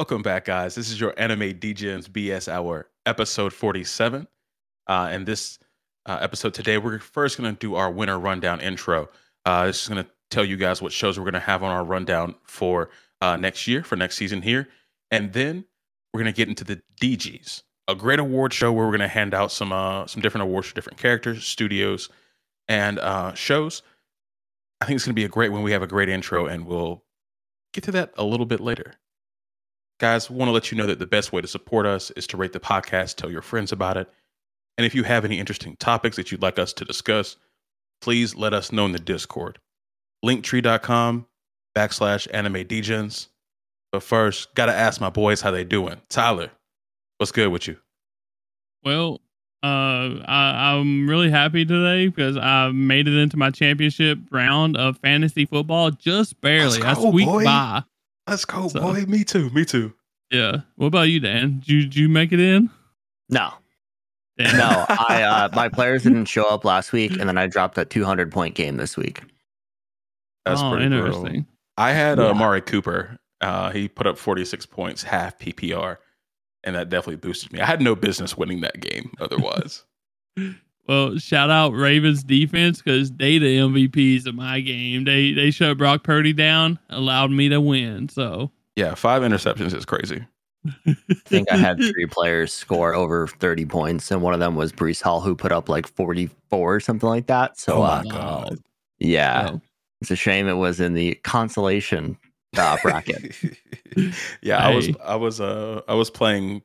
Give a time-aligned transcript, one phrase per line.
[0.00, 0.76] Welcome back, guys.
[0.76, 4.26] This is your Anime Degens BS Hour, episode 47.
[4.86, 5.58] Uh, and this
[6.06, 9.10] uh, episode today, we're first going to do our winter rundown intro.
[9.44, 11.70] Uh, this is going to tell you guys what shows we're going to have on
[11.70, 12.88] our rundown for
[13.20, 14.68] uh, next year, for next season here.
[15.10, 15.66] And then
[16.14, 19.08] we're going to get into the DGs, a great award show where we're going to
[19.08, 22.08] hand out some uh, some different awards for different characters, studios,
[22.68, 23.82] and uh, shows.
[24.80, 25.62] I think it's going to be a great one.
[25.62, 27.04] We have a great intro, and we'll
[27.74, 28.94] get to that a little bit later.
[30.00, 32.38] Guys, want to let you know that the best way to support us is to
[32.38, 34.10] rate the podcast, tell your friends about it.
[34.78, 37.36] And if you have any interesting topics that you'd like us to discuss,
[38.00, 39.58] please let us know in the Discord.
[40.24, 41.26] Linktree.com
[41.76, 43.28] backslash anime degens.
[43.92, 46.00] But first, gotta ask my boys how they doing.
[46.08, 46.50] Tyler,
[47.18, 47.76] what's good with you?
[48.82, 49.20] Well,
[49.62, 54.96] uh, I, I'm really happy today because I made it into my championship round of
[54.98, 56.80] fantasy football just barely.
[56.80, 57.44] I go, squeaked boy.
[57.44, 57.82] by.
[58.30, 59.04] Let's go, So- boy.
[59.06, 59.50] Me too.
[59.50, 59.92] Me too.
[60.30, 60.58] Yeah.
[60.76, 61.58] What about you, Dan?
[61.58, 62.70] Did you, did you make it in?
[63.28, 63.52] No,
[64.38, 64.56] Dan?
[64.56, 64.84] no.
[64.88, 68.30] I uh, my players didn't show up last week, and then I dropped a 200
[68.32, 69.22] point game this week.
[70.46, 71.06] That's oh, pretty brutal.
[71.16, 71.46] interesting.
[71.76, 72.30] I had uh, Yeah.
[72.30, 73.18] Amari Cooper.
[73.40, 75.96] Uh, he put up 46 points, half PPR,
[76.62, 77.60] and that definitely boosted me.
[77.60, 79.84] I had no business winning that game otherwise.
[80.90, 85.04] Well, shout out Ravens defense because they the MVPs of my game.
[85.04, 88.08] They they shut Brock Purdy down, allowed me to win.
[88.08, 90.26] So yeah, five interceptions is crazy.
[90.88, 90.96] I
[91.26, 95.00] think I had three players score over 30 points, and one of them was Breece
[95.00, 97.56] Hall, who put up like 44 or something like that.
[97.56, 98.58] So, Oh uh, God.
[98.98, 99.60] yeah, so,
[100.00, 102.18] it's a shame it was in the consolation
[102.56, 103.36] uh, bracket.
[104.42, 106.62] yeah, I was I was uh I was playing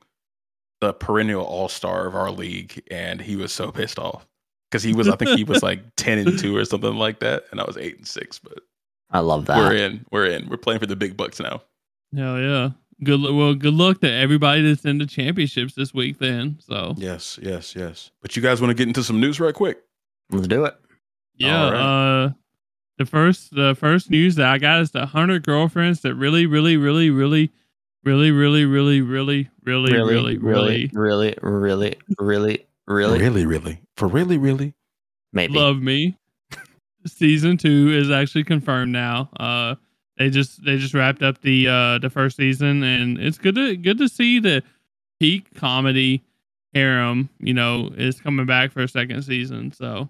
[0.81, 4.27] the perennial all star of our league, and he was so pissed off
[4.69, 7.45] because he was I think he was like ten and two or something like that,
[7.51, 8.39] and I was eight and six.
[8.39, 8.59] But
[9.11, 9.57] I love that.
[9.57, 11.61] we're in, we're in, we're playing for the big bucks now.
[12.15, 12.71] hell yeah.
[13.03, 16.17] Good well, good luck to everybody that's in the championships this week.
[16.19, 18.11] Then so Yes, yes, yes.
[18.21, 19.79] But you guys want to get into some news right quick?
[20.31, 20.75] Let's do it.
[21.35, 21.65] Yeah.
[21.65, 22.23] All right.
[22.23, 22.29] Uh,
[22.97, 26.77] the first the first news that I got is the hundred girlfriends that really, really,
[26.77, 27.51] really, really,
[28.05, 34.07] really, really, really, really, really, really, really, really, really, really, really, really, really, really, for
[34.07, 34.73] really, really.
[35.33, 35.53] maybe.
[35.53, 36.17] love me.
[37.07, 39.29] season two is actually confirmed now.
[39.39, 39.75] Uh,
[40.17, 43.75] they just they just wrapped up the uh the first season, and it's good to
[43.75, 44.63] good to see the
[45.19, 46.23] peak comedy
[46.73, 47.29] harem.
[47.39, 49.73] You know, is coming back for a second season.
[49.73, 50.09] So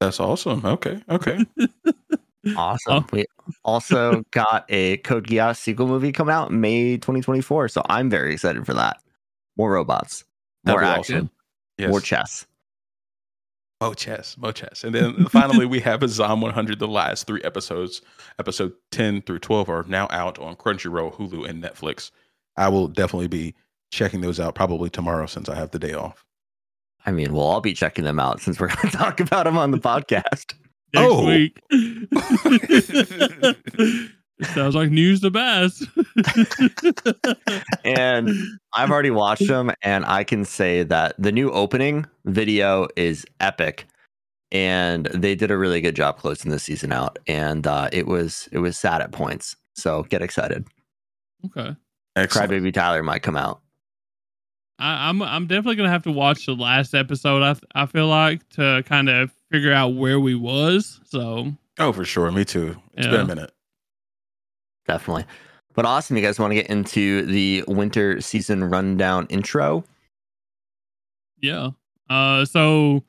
[0.00, 0.64] That's awesome.
[0.64, 1.44] Okay, okay.
[2.56, 3.04] Awesome.
[3.04, 3.06] Oh.
[3.12, 3.26] We
[3.64, 7.68] also got a Code Geass sequel movie coming out May 2024.
[7.68, 8.98] So I'm very excited for that.
[9.56, 10.24] More robots,
[10.64, 11.30] more action, awesome.
[11.78, 11.90] Yes.
[11.90, 12.46] more chess.
[13.80, 14.84] Mo chess, Mo chess.
[14.84, 16.78] And then finally, we have Zom 100.
[16.78, 18.00] The last three episodes,
[18.38, 22.10] episode 10 through 12, are now out on Crunchyroll, Hulu, and Netflix.
[22.56, 23.54] I will definitely be
[23.90, 26.24] checking those out probably tomorrow since I have the day off.
[27.04, 29.58] I mean, we'll all be checking them out since we're going to talk about them
[29.58, 30.54] on the podcast.
[30.94, 31.26] Next Oh.
[31.26, 31.60] week.
[34.54, 35.84] Sounds like news the best.
[37.84, 38.30] And
[38.74, 43.86] I've already watched them, and I can say that the new opening video is epic.
[44.52, 48.46] And they did a really good job closing the season out, and uh, it was
[48.52, 49.56] it was sad at points.
[49.74, 50.66] So get excited.
[51.46, 51.74] okay.
[52.16, 52.50] Excellent.
[52.52, 53.60] Crybaby Tyler might come out.
[54.78, 57.42] I, I'm I'm definitely gonna have to watch the last episode.
[57.42, 61.00] I I feel like to kind of figure out where we was.
[61.04, 62.30] So Oh, for sure.
[62.30, 62.76] Me too.
[62.94, 63.52] It's been a minute.
[64.88, 65.24] Definitely.
[65.74, 66.16] But awesome.
[66.16, 69.84] You guys want to get into the winter season rundown intro?
[71.42, 71.70] yeah.
[72.08, 73.02] Uh, so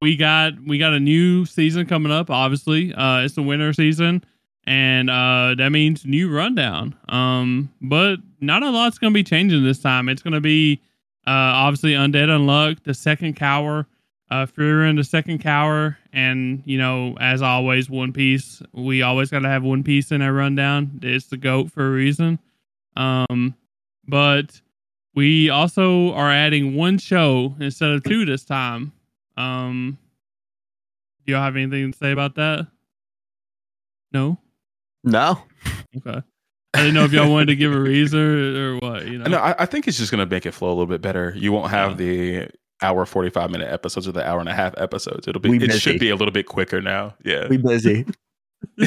[0.00, 2.30] we got we got a new season coming up.
[2.30, 4.22] Obviously, uh, it's the winter season,
[4.66, 6.94] and uh, that means new rundown.
[7.08, 10.08] Um, but not a lot's gonna be changing this time.
[10.08, 10.80] It's gonna be
[11.26, 13.86] uh obviously undead unluck, the second cour,
[14.30, 18.62] uh, Frieren, the second cour, and you know, as always, One Piece.
[18.72, 21.00] We always gotta have One Piece in our rundown.
[21.02, 22.38] It's the goat for a reason.
[22.96, 23.54] Um,
[24.06, 24.60] but
[25.14, 28.92] we also are adding one show instead of two this time.
[29.36, 29.98] Um,
[31.26, 32.66] do y'all have anything to say about that?
[34.12, 34.38] No.
[35.04, 35.42] No.
[35.96, 36.22] Okay.
[36.74, 39.06] I didn't know if y'all wanted to give a reason or, or what.
[39.06, 39.24] You know.
[39.30, 41.34] No, I, I think it's just going to make it flow a little bit better.
[41.36, 42.48] You won't have the
[42.80, 45.28] hour 45 minute episodes or the hour and a half episodes.
[45.28, 45.78] It'll be, We it busy.
[45.78, 47.14] should be a little bit quicker now.
[47.24, 47.46] Yeah.
[47.48, 48.06] We busy.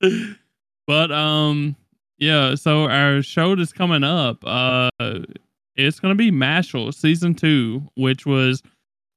[0.86, 1.76] but um,
[2.18, 2.54] yeah.
[2.54, 4.90] So our show that's coming up, uh,
[5.76, 8.62] it's gonna be Mashle season two, which was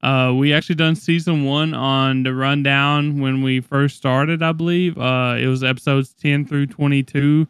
[0.06, 4.96] uh we actually done season one on the rundown when we first started, I believe.
[4.96, 7.46] Uh, it was episodes ten through twenty two.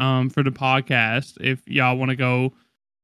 [0.00, 1.38] um, for the podcast.
[1.40, 2.52] If y'all want to go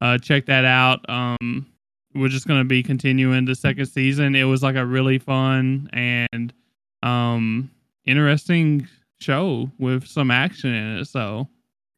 [0.01, 1.65] uh, check that out, um,
[2.13, 4.35] we're just going to be continuing the second season.
[4.35, 6.51] It was like a really fun and
[7.01, 7.71] um,
[8.05, 8.85] interesting
[9.21, 11.05] show with some action in it.
[11.05, 11.47] So,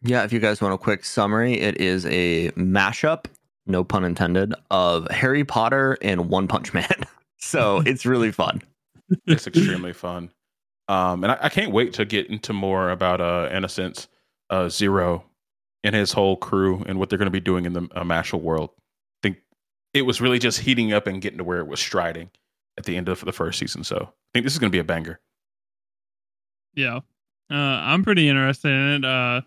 [0.03, 3.25] Yeah, if you guys want a quick summary, it is a mashup,
[3.65, 6.87] no pun intended, of Harry Potter and One Punch Man.
[7.37, 8.61] so it's really fun.
[9.25, 10.31] it's extremely fun.
[10.87, 14.07] Um, and I, I can't wait to get into more about uh, Innocent
[14.49, 15.23] uh, Zero
[15.83, 18.41] and his whole crew and what they're going to be doing in the uh, Mashle
[18.41, 18.71] world.
[18.73, 19.37] I think
[19.93, 22.29] it was really just heating up and getting to where it was striding
[22.77, 23.83] at the end of the first season.
[23.83, 25.19] So I think this is going to be a banger.
[26.75, 26.99] yeah,
[27.49, 29.05] uh, I'm pretty interested in it.
[29.05, 29.41] Uh,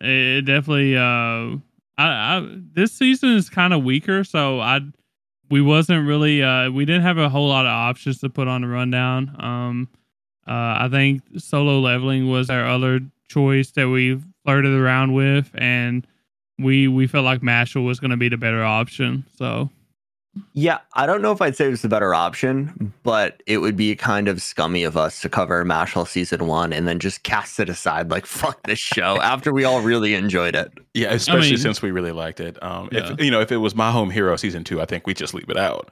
[0.00, 0.96] it definitely.
[0.96, 1.58] Uh,
[1.98, 4.80] I, I this season is kind of weaker, so I
[5.50, 8.62] we wasn't really uh we didn't have a whole lot of options to put on
[8.62, 9.36] the rundown.
[9.38, 9.88] Um,
[10.46, 16.06] uh, I think solo leveling was our other choice that we flirted around with, and
[16.58, 19.26] we we felt like Mashle was going to be the better option.
[19.36, 19.70] So
[20.54, 23.76] Yeah, I don't know if I'd say it was the better option, but it would
[23.76, 27.58] be kind of scummy of us to cover Mashle season one and then just cast
[27.60, 30.72] it aside like fuck this show after we all really enjoyed it.
[30.94, 32.62] Yeah, especially mean- since we really liked it.
[32.62, 33.12] Um, Yeah.
[33.12, 35.34] If you know, if it was My Home Hero season two, I think we just
[35.34, 35.90] leave it out.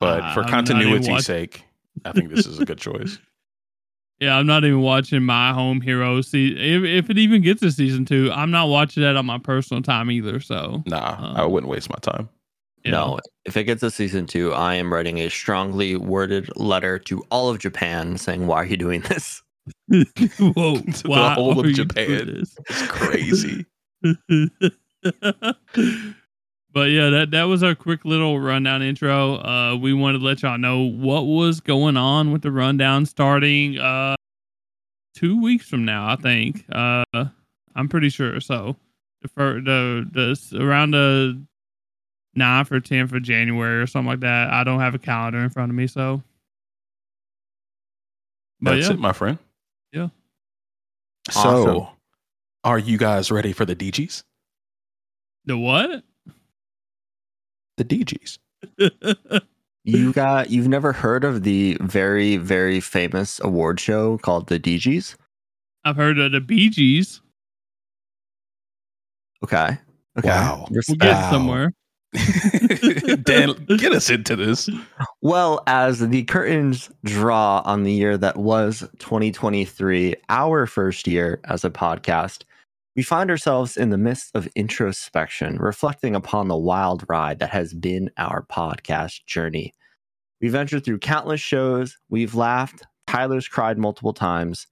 [0.00, 1.64] But Uh, for I'm not even continuity's watch- sake,
[2.04, 3.18] I think this is a good choice.
[4.20, 6.20] yeah, I'm not even watching My Home Hero.
[6.22, 9.38] See if if it even gets to season two, I'm not watching that on my
[9.38, 10.40] personal time either.
[10.40, 12.28] So Nah, I Um, wouldn't waste my time.
[12.84, 16.98] You No, if it gets a season two, I am writing a strongly worded letter
[17.00, 19.42] to all of Japan saying, Why are you doing this?
[19.88, 20.04] Whoa,
[20.78, 22.42] The whole of Japan.
[22.68, 23.66] It's crazy.
[26.72, 29.36] but yeah, that that was our quick little rundown intro.
[29.36, 33.78] Uh, we wanted to let y'all know what was going on with the rundown starting
[33.78, 34.14] uh
[35.14, 36.08] two weeks from now.
[36.08, 36.64] I think.
[36.70, 37.04] Uh,
[37.74, 38.40] I'm pretty sure.
[38.40, 38.76] So
[39.22, 41.40] the the the around the
[42.36, 44.50] 9th or 10th of January or something like that.
[44.52, 46.22] I don't have a calendar in front of me, so.
[48.60, 49.38] But That's yeah, it, my friend.
[49.92, 50.08] Yeah.
[51.30, 51.86] So, Awesome.
[52.64, 54.22] are you guys ready for the DGs?
[55.46, 56.02] the what?
[57.78, 58.38] The DGs.
[59.84, 65.16] You got you've never heard of the very, very famous award show called the DGs?
[65.86, 67.20] I've heard of the BGs.
[69.42, 69.78] Okay.
[70.18, 70.28] Okay.
[70.28, 70.66] Wow.
[70.68, 71.00] We'll Respect.
[71.00, 71.30] get Wow.
[71.30, 71.72] somewhere.
[73.22, 74.68] Dan, get us into this.
[75.20, 81.64] Well, as the curtains draw on the year that was 2023, our first year as
[81.64, 82.42] a podcast,
[82.96, 87.72] we find ourselves in the midst of introspection, reflecting upon the wild ride that has
[87.72, 89.72] been our podcast journey.
[90.40, 94.66] We've ventured through countless shows, we've laughed, Tyler's cried multiple times,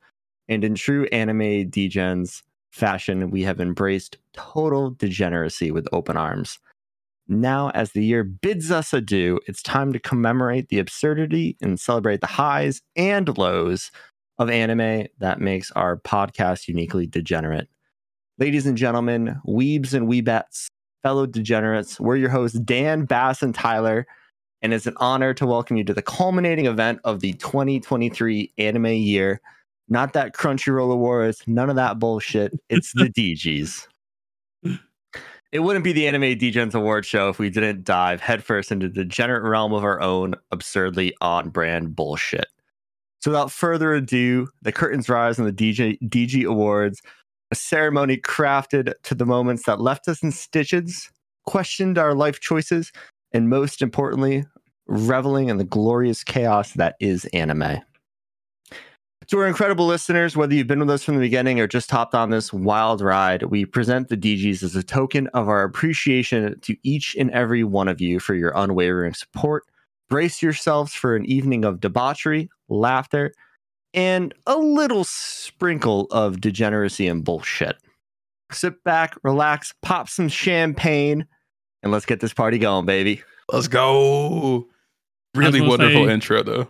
[0.49, 6.59] and in true anime degens fashion, we have embraced total degeneracy with open arms.
[7.29, 12.23] Now, as the year bids us adieu, it's time to commemorate the absurdity and celebrate
[12.23, 13.91] the highs and lows
[14.39, 17.69] of anime that makes our podcast uniquely degenerate.
[18.39, 20.69] Ladies and gentlemen, weebs and weebettes,
[21.03, 24.07] fellow degenerates, we're your hosts, Dan, Bass, and Tyler,
[24.63, 28.87] and it's an honor to welcome you to the culminating event of the 2023 anime
[28.87, 29.43] year.
[29.89, 32.59] Not that Crunchyroll Awards, none of that bullshit.
[32.71, 33.87] It's the DGs.
[35.51, 39.05] It wouldn't be the Anime Degens Award show if we didn't dive headfirst into the
[39.05, 42.49] degenerate realm of our own absurdly on brand bullshit.
[43.21, 47.01] So, without further ado, the curtains rise on the DJ, DG Awards,
[47.51, 51.11] a ceremony crafted to the moments that left us in stitches,
[51.47, 52.93] questioned our life choices,
[53.33, 54.45] and most importantly,
[54.87, 57.81] reveling in the glorious chaos that is anime.
[59.29, 62.15] To our incredible listeners, whether you've been with us from the beginning or just hopped
[62.15, 66.75] on this wild ride, we present the DGs as a token of our appreciation to
[66.83, 69.65] each and every one of you for your unwavering support.
[70.09, 73.35] Brace yourselves for an evening of debauchery, laughter,
[73.93, 77.77] and a little sprinkle of degeneracy and bullshit.
[78.51, 81.27] Sit back, relax, pop some champagne,
[81.83, 83.23] and let's get this party going, baby.
[83.53, 84.69] Let's go.
[85.35, 86.69] Really wonderful say- intro, though.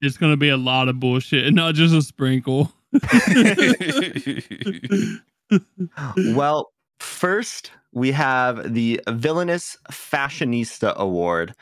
[0.00, 2.72] It's gonna be a lot of bullshit, and not just a sprinkle.
[6.34, 11.54] well, first we have the Villainous Fashionista Award,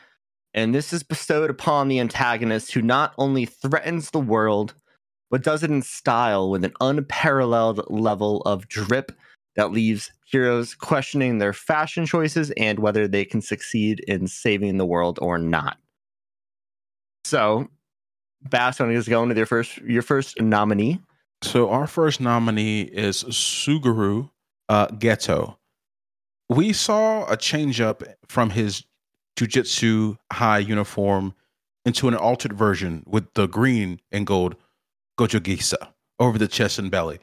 [0.53, 4.75] and this is bestowed upon the antagonist who not only threatens the world,
[5.29, 9.11] but does it in style with an unparalleled level of drip
[9.55, 14.85] that leaves heroes questioning their fashion choices and whether they can succeed in saving the
[14.85, 15.77] world or not.
[17.25, 17.67] So,
[18.41, 21.01] Bass, want to just go into your first your first nominee?
[21.41, 24.29] so, our first nominee is Suguru
[24.67, 25.55] uh, Geto.
[26.49, 28.83] We saw a change up from his
[29.37, 31.33] jujitsu high uniform
[31.85, 34.55] into an altered version with the green and gold
[35.17, 37.19] Gojogisa over the chest and belly.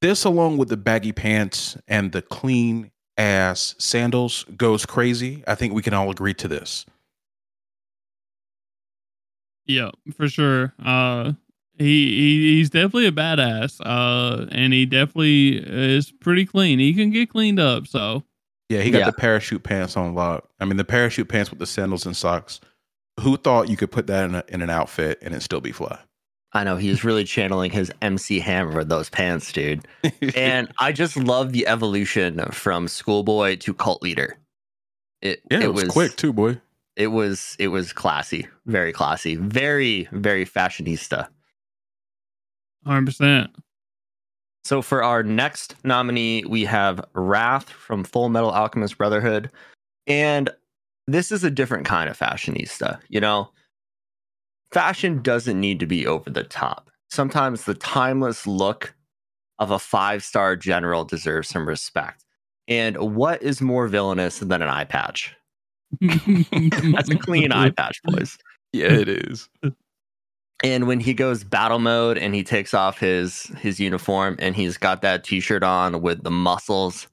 [0.00, 5.42] This, along with the baggy pants and the clean ass sandals, goes crazy.
[5.46, 6.86] I think we can all agree to this.
[9.68, 10.74] Yeah, for sure.
[10.82, 11.32] Uh,
[11.78, 11.84] he,
[12.16, 13.80] he he's definitely a badass.
[13.84, 16.78] Uh, and he definitely is pretty clean.
[16.80, 17.86] He can get cleaned up.
[17.86, 18.24] So
[18.68, 19.06] Yeah, he got Yeah.
[19.06, 20.48] the parachute pants on lock.
[20.58, 22.60] I mean, the parachute pants with the sandals and socks.
[23.20, 25.72] Who thought you could put that in, a, in an outfit and it still be
[25.72, 25.98] fly?
[26.54, 29.86] I know he's really channeling his MC Hammer with those pants, dude.
[30.34, 34.38] And I just love the evolution from schoolboy to cult leader.
[35.20, 36.58] It yeah, it, was, quick too, boy.
[36.98, 41.28] It was it was classy, very classy, very very fashionista.
[42.84, 43.50] hundred percent.
[44.64, 49.50] So for our next nominee, we have Wrath from Full Metal Alchemist Brotherhood,
[50.08, 50.50] and
[51.06, 52.98] this is a different kind of fashionista.
[53.08, 53.50] You know,
[54.72, 56.90] fashion doesn't need to be over the top.
[57.10, 58.94] Sometimes the timeless look
[59.60, 62.24] of a five star general deserves some respect.
[62.66, 65.34] And what is more villainous than an eye patch?
[66.00, 68.38] That's a clean eye patch, boys.
[68.72, 69.48] Yeah, it is.
[70.62, 74.76] And when he goes battle mode and he takes off his his uniform and he's
[74.76, 77.06] got that t-shirt on with the muscles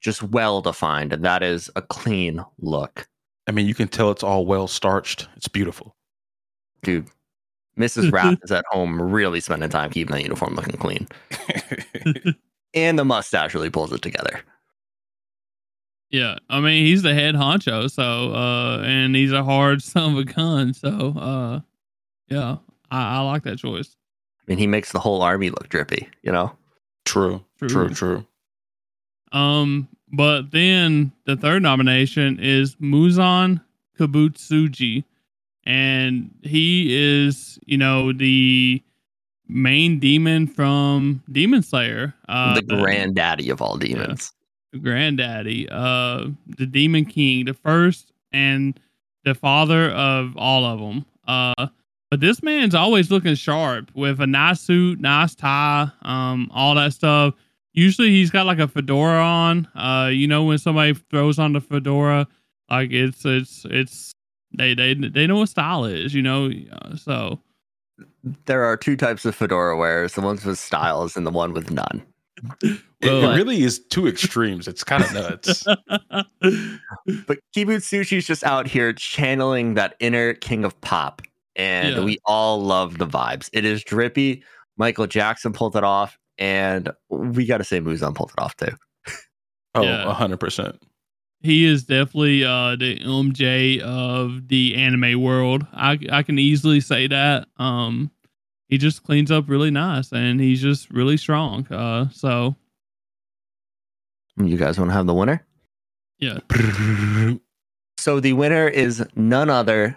[0.00, 3.08] just well defined, and that is a clean look.
[3.46, 5.28] I mean, you can tell it's all well starched.
[5.36, 5.94] It's beautiful.
[6.82, 7.08] Dude,
[7.78, 8.12] Mrs.
[8.12, 11.08] Wrath is at home really spending time keeping that uniform looking clean.
[12.74, 14.40] And the mustache really pulls it together.
[16.14, 20.18] Yeah, I mean he's the head honcho, so uh, and he's a hard son of
[20.18, 20.72] a gun.
[20.72, 21.60] So uh,
[22.28, 23.96] yeah, I, I like that choice.
[24.38, 26.52] I mean, he makes the whole army look drippy, you know?
[27.04, 27.68] true, True.
[27.68, 28.26] true, true.
[29.32, 33.60] Um, but then the third nomination is Muzan
[33.98, 35.02] Kibutsuji,
[35.64, 38.80] and he is you know the
[39.48, 44.32] main demon from Demon Slayer, uh, the granddaddy of all demons.
[44.82, 48.78] Granddaddy, uh, the Demon King, the first and
[49.24, 51.06] the father of all of them.
[51.26, 51.68] Uh,
[52.10, 56.92] but this man's always looking sharp with a nice suit, nice tie, um, all that
[56.92, 57.34] stuff.
[57.72, 59.66] Usually he's got like a fedora on.
[59.74, 62.28] Uh, you know when somebody throws on the fedora,
[62.70, 64.12] like it's it's it's
[64.56, 66.52] they they they know what style is, you know.
[66.70, 67.40] Uh, so
[68.44, 71.70] There are two types of fedora wearers the ones with styles and the one with
[71.72, 72.02] none.
[73.04, 74.66] It, it really is two extremes.
[74.68, 75.64] It's kind of nuts.
[77.26, 81.22] But Kibutsuji's just out here channeling that inner king of pop.
[81.56, 82.04] And Yeah.
[82.04, 83.48] we all love the vibes.
[83.52, 84.42] It is drippy.
[84.76, 86.18] Michael Jackson pulled it off.
[86.38, 88.72] And we got to say Muzan pulled it off too.
[89.76, 90.08] Oh, Yeah.
[90.08, 90.80] a hundred percent.
[91.42, 95.66] he is definitely uh the MJ of the anime world.
[95.72, 97.48] I I can easily say that.
[97.58, 98.10] Um
[98.68, 101.66] he just cleans up really nice and he's just really strong.
[101.72, 102.56] Uh so
[104.36, 105.44] You guys want to have the winner?
[106.18, 106.38] yeah.
[107.98, 109.96] So the winner is none other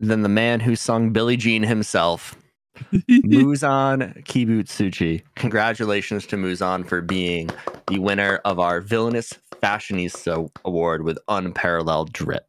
[0.00, 2.36] than the man who sung Billie Jean himself,
[3.08, 5.22] Muzan Kibutsuji.
[5.36, 7.48] Congratulations to Muzan for being
[7.86, 9.32] the winner of our Villainous
[9.62, 12.46] Fashionista Award with unparalleled drip.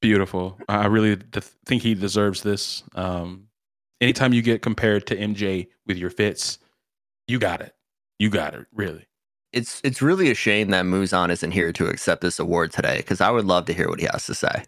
[0.00, 0.58] Beautiful.
[0.68, 2.82] I really d- think he deserves this.
[2.94, 3.46] Um,
[4.00, 6.58] anytime you get compared to MJ with your fits,
[7.28, 7.72] you got it.
[8.18, 8.66] You got it.
[8.72, 9.06] Really.
[9.54, 13.20] It's it's really a shame that Muzan isn't here to accept this award today because
[13.20, 14.64] I would love to hear what he has to say.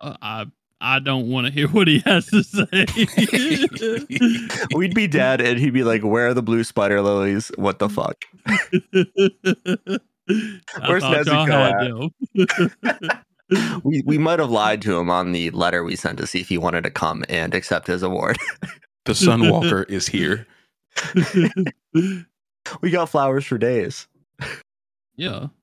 [0.00, 0.46] Uh, I
[0.80, 2.86] I don't want to hear what he has to say.
[4.74, 7.50] We'd be dead and he'd be like, Where are the blue spider lilies?
[7.56, 8.24] What the fuck?
[10.86, 12.10] Where's thought Nezuko.
[13.84, 16.48] We we might have lied to him on the letter we sent to see if
[16.48, 18.38] he wanted to come and accept his award.
[19.04, 20.46] The Sunwalker is here.
[22.80, 24.08] we got flowers for days.
[25.16, 25.46] Yeah.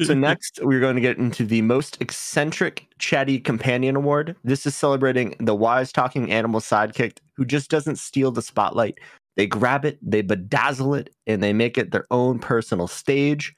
[0.00, 4.36] So next, we're going to get into the most eccentric chatty companion award.
[4.44, 8.98] This is celebrating the wise talking animal sidekick who just doesn't steal the spotlight.
[9.36, 13.54] They grab it, they bedazzle it, and they make it their own personal stage.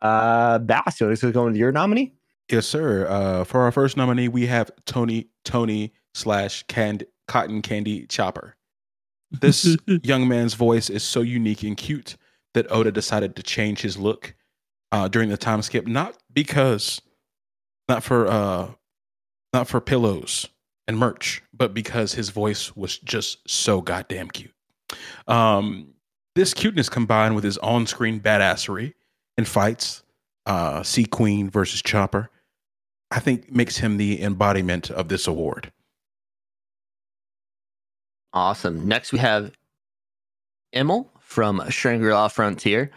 [0.00, 2.12] Uh, Bass, you want to go into your nominee?
[2.50, 3.06] Yes, sir.
[3.08, 8.56] Uh, for our first nominee, we have Tony Tony slash canned Cotton Candy Chopper.
[9.30, 12.16] This young man's voice is so unique and cute
[12.54, 14.34] that Oda decided to change his look
[14.90, 17.00] uh, during the time skip, not because,
[17.88, 18.70] not for, uh,
[19.52, 20.48] not for pillows
[20.86, 24.52] and merch, but because his voice was just so goddamn cute.
[25.26, 25.94] Um,
[26.34, 28.94] this cuteness combined with his on-screen badassery
[29.36, 30.02] in fights,
[30.46, 32.30] uh, Sea Queen versus Chopper,
[33.10, 35.70] I think makes him the embodiment of this award.
[38.32, 38.88] Awesome.
[38.88, 39.52] Next, we have
[40.72, 42.90] Emil from Shangri-La Frontier.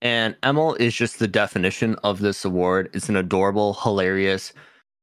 [0.00, 2.90] And Emil is just the definition of this award.
[2.92, 4.52] It's an adorable, hilarious,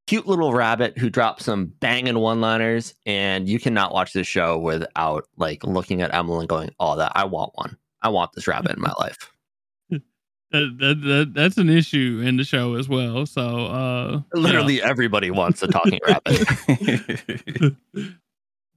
[0.06, 5.24] cute little rabbit who drops some banging one-liners, and you cannot watch this show without
[5.36, 7.76] like looking at Emil and going, "Oh, that I want one.
[8.02, 9.30] I want this rabbit in my life."
[9.90, 13.26] That, that, that, that's an issue in the show as well.
[13.26, 17.76] So, uh, Literally everybody wants a talking rabbit.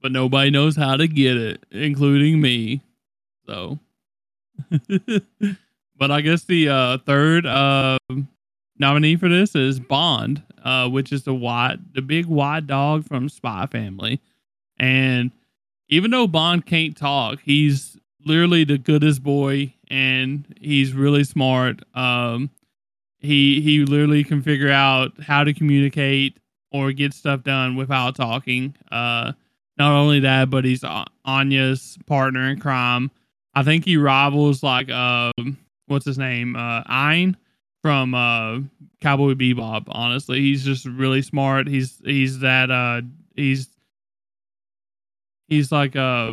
[0.02, 2.82] but nobody knows how to get it, including me.
[3.46, 3.78] So,
[5.96, 7.98] but I guess the uh, third uh,
[8.78, 13.28] nominee for this is Bond, uh, which is the white, the big white dog from
[13.28, 14.20] Spy Family,
[14.78, 15.30] and
[15.88, 21.82] even though Bond can't talk, he's literally the goodest boy, and he's really smart.
[21.94, 22.50] Um,
[23.18, 26.38] he he literally can figure out how to communicate
[26.72, 28.74] or get stuff done without talking.
[28.90, 29.32] Uh,
[29.76, 30.84] not only that, but he's
[31.24, 33.10] Anya's partner in crime.
[33.54, 35.32] I think he rivals like uh,
[35.86, 37.36] what's his name, uh, Ein
[37.82, 38.60] from uh,
[39.00, 39.84] Cowboy Bebop.
[39.88, 41.66] Honestly, he's just really smart.
[41.66, 43.02] He's he's that uh,
[43.34, 43.68] he's
[45.48, 46.32] he's like uh,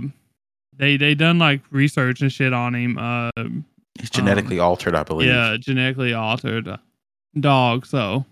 [0.75, 2.97] they they done like research and shit on him.
[2.97, 3.31] Uh,
[3.99, 5.29] He's genetically um, altered, I believe.
[5.29, 6.69] Yeah, genetically altered
[7.39, 7.85] dog.
[7.85, 8.25] So,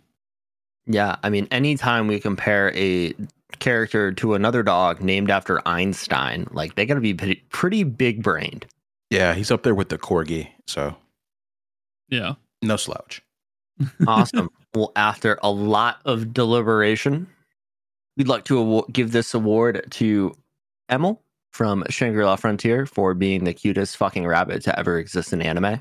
[0.85, 3.13] yeah, I mean, anytime we compare a
[3.59, 8.21] character to another dog named after Einstein, like they got to be pretty, pretty big
[8.21, 8.65] brained.
[9.09, 10.49] Yeah, he's up there with the corgi.
[10.67, 10.95] So,
[12.09, 13.21] yeah, no slouch.
[14.07, 14.49] awesome.
[14.73, 17.27] Well, after a lot of deliberation,
[18.17, 20.33] we'd like to aw- give this award to
[20.89, 21.21] Emil
[21.53, 25.79] from Shangri-La Frontier for being the cutest fucking rabbit to ever exist in anime.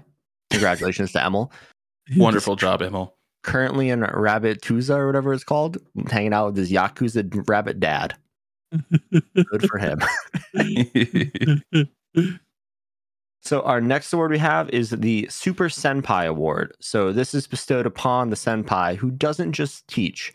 [0.51, 1.51] Congratulations to Emil.
[2.17, 3.15] Wonderful job, Emil.
[3.43, 8.15] Currently in Rabituza or whatever it's called, hanging out with his Yakuza rabbit dad.
[9.35, 10.01] Good for him.
[13.45, 16.75] So our next award we have is the Super Senpai Award.
[16.81, 20.33] So this is bestowed upon the senpai who doesn't just teach,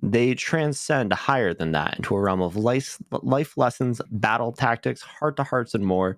[0.00, 5.36] they transcend higher than that into a realm of life, life lessons, battle tactics, heart
[5.36, 6.16] to hearts, and more,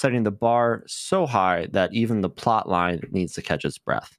[0.00, 4.16] setting the bar so high that even the plot line needs to catch its breath.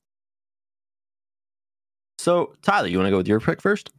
[2.20, 3.92] So, Tyler, you want to go with your pick first?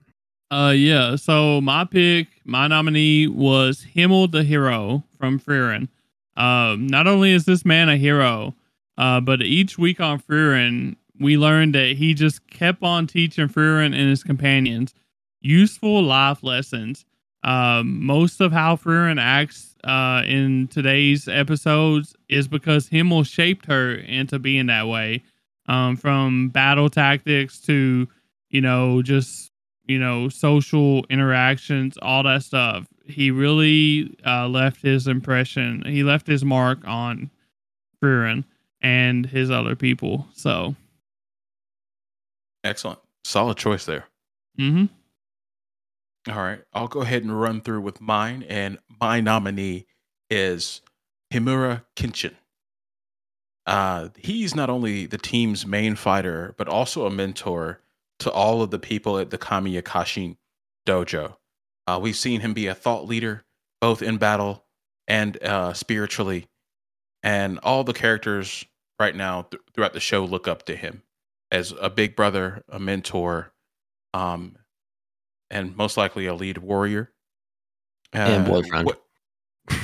[0.51, 1.17] Uh, yeah.
[1.17, 5.89] So my pick, my nominee was Himmel the hero from Frieren.
[6.37, 8.55] Um, not only is this man a hero,
[8.99, 13.87] uh, but each week on Frieren, we learned that he just kept on teaching Frieren
[13.87, 14.95] and his companions
[15.41, 17.05] useful life lessons.
[17.45, 23.95] Um, most of how Frieren acts uh, in today's episodes is because Himmel shaped her
[23.95, 25.23] into being that way.
[25.67, 28.09] Um, from battle tactics to,
[28.51, 29.53] you know, just,
[29.85, 32.89] you know, social interactions, all that stuff.
[33.07, 37.31] He really uh, left his impression, he left his mark on
[38.03, 38.45] Frieren
[38.81, 40.27] and his other people.
[40.35, 40.75] So,
[42.65, 42.99] excellent.
[43.25, 44.07] Solid choice there.
[44.59, 46.31] Mm hmm.
[46.31, 46.61] All right.
[46.73, 48.45] I'll go ahead and run through with mine.
[48.49, 49.87] And my nominee
[50.31, 50.81] is
[51.33, 52.35] Himura Kenshin.
[53.67, 57.81] Uh, he's not only the team's main fighter, but also a mentor
[58.21, 60.37] to all of the people at the Kamiya Kasshin
[60.87, 61.37] dojo.
[61.87, 63.45] Uh, we've seen him be a thought leader,
[63.81, 64.65] both in battle
[65.09, 66.49] and uh, spiritually.
[67.23, 68.65] And all the characters
[68.99, 71.03] right now th- throughout the show look up to him
[71.51, 73.53] as a big brother, a mentor,
[74.15, 74.57] um,
[75.51, 77.13] and most likely a lead warrior
[78.15, 78.93] uh, and boyfriend,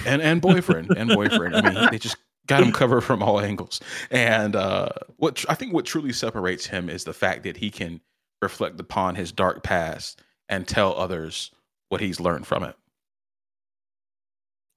[0.06, 1.56] and and boyfriend and boyfriend.
[1.56, 3.80] I mean, they just got him covered from all angles.
[4.10, 8.00] And uh, what I think what truly separates him is the fact that he can
[8.42, 11.50] reflect upon his dark past and tell others
[11.88, 12.76] what he's learned from it.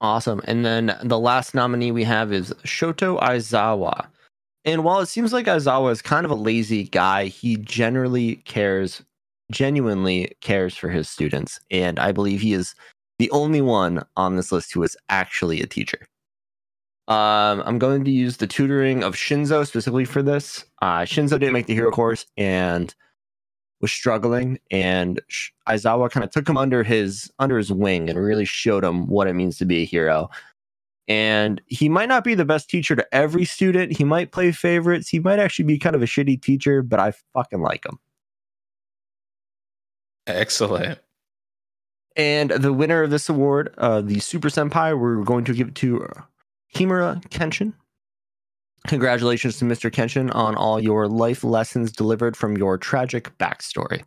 [0.00, 0.40] Awesome.
[0.44, 4.08] And then the last nominee we have is Shota Aizawa.
[4.64, 9.02] And while it seems like Aizawa is kind of a lazy guy, he generally cares
[9.50, 11.60] genuinely cares for his students.
[11.70, 12.74] And I believe he is
[13.18, 16.08] the only one on this list who is actually a teacher.
[17.08, 20.64] Um, I'm going to use the tutoring of Shinso specifically for this.
[20.80, 22.94] Uh, Shinso didn't make the hero course and
[23.82, 25.20] was struggling, and
[25.68, 29.26] Aizawa kind of took him under his under his wing and really showed him what
[29.26, 30.30] it means to be a hero.
[31.08, 33.96] And he might not be the best teacher to every student.
[33.96, 35.08] He might play favorites.
[35.08, 37.98] He might actually be kind of a shitty teacher, but I fucking like him.
[40.28, 41.00] Excellent.
[42.14, 45.74] And the winner of this award, uh, the Super Senpai, we're going to give it
[45.76, 46.06] to
[46.74, 47.72] Himura Kenshin
[48.88, 49.90] Congratulations to Mr.
[49.90, 54.02] Kenshin on all your life lessons delivered from your tragic backstory.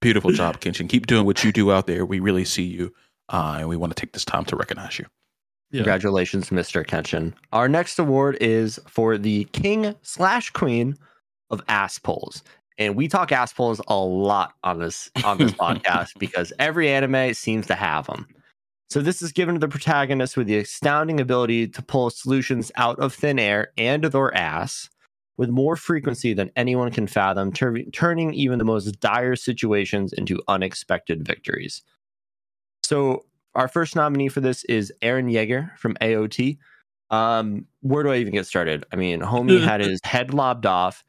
[0.00, 0.88] Beautiful job, Kenshin.
[0.88, 2.04] Keep doing what you do out there.
[2.04, 2.92] We really see you,
[3.28, 5.06] uh, and we want to take this time to recognize you.
[5.70, 5.78] Yeah.
[5.78, 6.86] Congratulations, Mr.
[6.86, 7.32] Kenshin.
[7.52, 10.96] Our next award is for the king slash queen
[11.50, 12.42] of ass pulls.
[12.78, 17.34] And we talk ass pulls a lot on this on this podcast because every anime
[17.34, 18.26] seems to have them.
[18.92, 22.98] So this is given to the protagonist with the astounding ability to pull solutions out
[22.98, 24.90] of thin air and their ass
[25.38, 30.42] with more frequency than anyone can fathom, tur- turning even the most dire situations into
[30.46, 31.80] unexpected victories.
[32.82, 33.24] So
[33.54, 36.58] our first nominee for this is Eren Yeager from AOT.
[37.08, 38.84] Um, where do I even get started?
[38.92, 41.02] I mean, homie had his head lobbed off,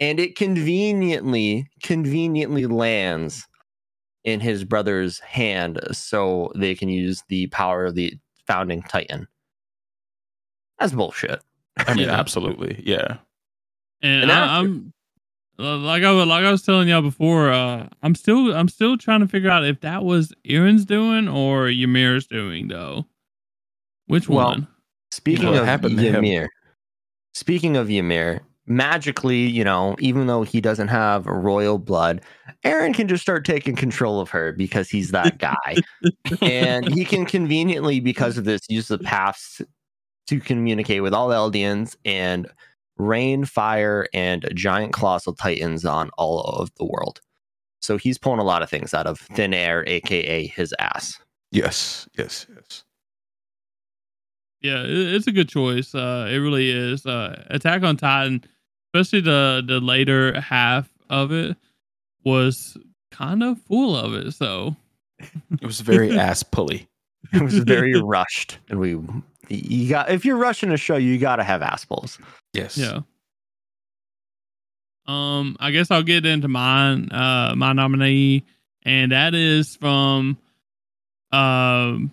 [0.00, 3.46] and it conveniently, conveniently lands
[4.24, 8.14] in his brother's hand, so they can use the power of the
[8.46, 9.26] founding Titan.
[10.78, 11.40] That's bullshit.
[11.78, 12.18] I mean, Yeah.
[12.18, 13.18] absolutely, yeah.
[14.02, 14.92] And, And I, after- I'm
[15.58, 17.50] uh, like I was like I was telling y'all before.
[17.50, 21.68] Uh, I'm still I'm still trying to figure out if that was Eren's doing or
[21.68, 23.06] Ymir's doing though.
[24.06, 24.68] Which Well, one?
[25.10, 25.98] Speaking What of happened?
[26.00, 26.48] Ymir,
[27.34, 32.20] speaking of Ymir, magically, you know, even though he doesn't have royal blood,
[32.64, 35.76] Eren can just start taking control of her because he's that guy.
[36.42, 39.62] and he can conveniently, because of this, use the paths
[40.26, 42.46] to communicate with all Eldians and
[42.96, 47.20] rain, fire, and giant colossal titans on all of the world.
[47.80, 51.18] So he's pulling a lot of things out of thin air, aka his ass.
[51.50, 52.84] Yes, yes, yes.
[54.60, 55.94] Yeah, it's a good choice.
[55.94, 57.06] Uh, it really is.
[57.06, 58.42] Uh, Attack on Titan,
[58.92, 61.56] especially the the later half of it,
[62.24, 62.76] was
[63.10, 64.32] kind of full of it.
[64.32, 64.76] So
[65.60, 66.88] It was very ass pulley.
[67.32, 68.96] It was very rushed, and we
[69.48, 72.18] you got if you're rushing a show, you got to have ass pulls.
[72.52, 72.76] Yes.
[72.78, 73.00] Yeah.
[75.06, 78.44] Um, I guess I'll get into mine, uh, my nominee,
[78.82, 80.36] and that is from
[81.32, 82.12] um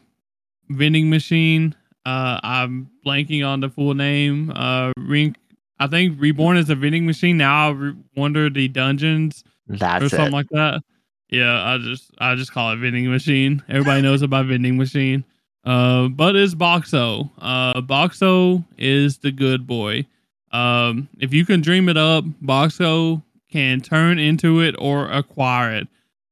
[0.69, 1.75] vending machine.
[2.05, 4.51] Uh, I'm blanking on the full name.
[4.55, 5.37] Uh, Rink.
[5.79, 7.37] I think Reborn is a vending machine.
[7.37, 10.31] Now I re- wonder the dungeons or something it.
[10.31, 10.81] like that.
[11.29, 13.63] Yeah, I just I just call it vending machine.
[13.67, 15.25] Everybody knows about vending machine.
[15.65, 17.31] Uh, but it's Boxxo.
[17.39, 20.05] Uh, Boxxo is the good boy.
[20.51, 25.87] Um, if you can dream it up, Boxxo can turn into it or acquire it.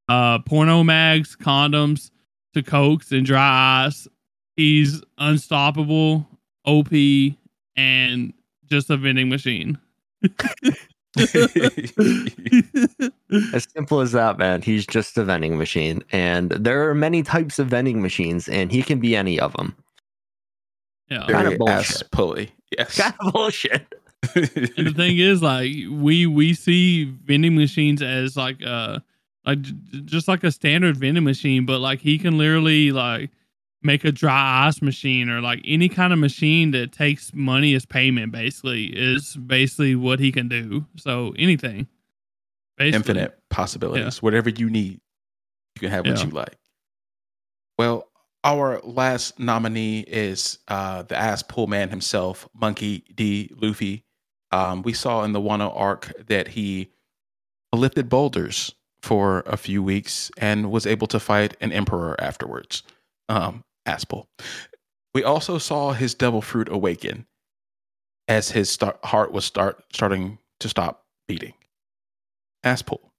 [0.08, 2.12] Uh, porno mags, condoms,
[2.54, 4.08] to cokes and dry ice.
[4.56, 6.28] He's unstoppable,
[6.66, 6.92] OP,
[7.76, 8.34] and
[8.70, 9.78] just a vending machine.
[11.20, 11.32] as
[13.74, 14.62] simple as that, man.
[14.62, 18.84] He's just a vending machine, and there are many types of vending machines, and he
[18.84, 19.76] can be any of them.
[21.10, 21.26] yeah.
[21.28, 22.12] Kinda Very bullshit.
[22.12, 22.52] pulley.
[22.78, 22.98] Yes.
[22.98, 23.94] Kind of bullshit.
[24.36, 29.00] and the thing is like we we see vending machines as like uh
[29.46, 29.60] like
[30.06, 33.32] just like a standard vending machine but like he can literally like
[33.84, 37.86] make a dry ice machine or like any kind of machine that takes money as
[37.86, 41.88] payment basically is basically what he can do so anything
[42.78, 42.96] basically.
[42.98, 44.22] Infinite possibilities.
[44.22, 45.00] Whatever you need,
[45.76, 46.26] you can have what Yeah.
[46.26, 46.58] you like.
[47.78, 48.08] Well,
[48.44, 53.50] our last nominee is uh, the ass pull man himself, Monkey D.
[53.56, 54.04] Luffy.
[54.52, 56.92] Um, we saw in the Wano arc that he
[57.74, 62.84] lifted boulders for a few weeks and was able to fight an emperor afterwards.
[63.30, 64.30] Um, ass pull.
[65.14, 67.26] We also saw his devil fruit awaken
[68.28, 71.54] as his start, heart was start starting to stop beating.
[72.64, 73.12] Ass pull.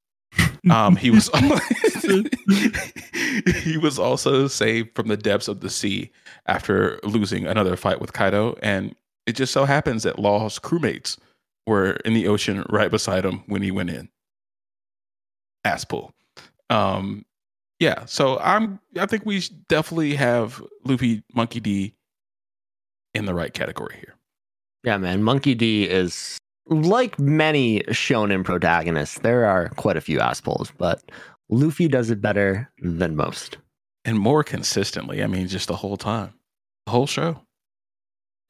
[0.71, 1.31] Um, he was
[3.63, 6.11] he was also saved from the depths of the sea
[6.47, 8.95] after losing another fight with Kaido, and
[9.27, 11.19] it just so happens that Law's crewmates
[11.67, 14.09] were in the ocean right beside him when he went in.
[15.65, 16.13] Ass pull.
[16.71, 17.25] Um,
[17.81, 18.81] yeah, so I'm.
[18.99, 21.95] I think we definitely have Luffy Monkey D
[23.15, 24.15] in the right category here.
[24.85, 25.23] Yeah, man.
[25.23, 29.19] Monkey D is like many shonen protagonists.
[29.21, 31.03] There are quite a few ass pulls, but
[31.51, 33.59] Luffy does it better than most.
[34.07, 35.23] and more consistently.
[35.23, 36.35] I mean, just the whole time,
[36.87, 37.41] the whole show.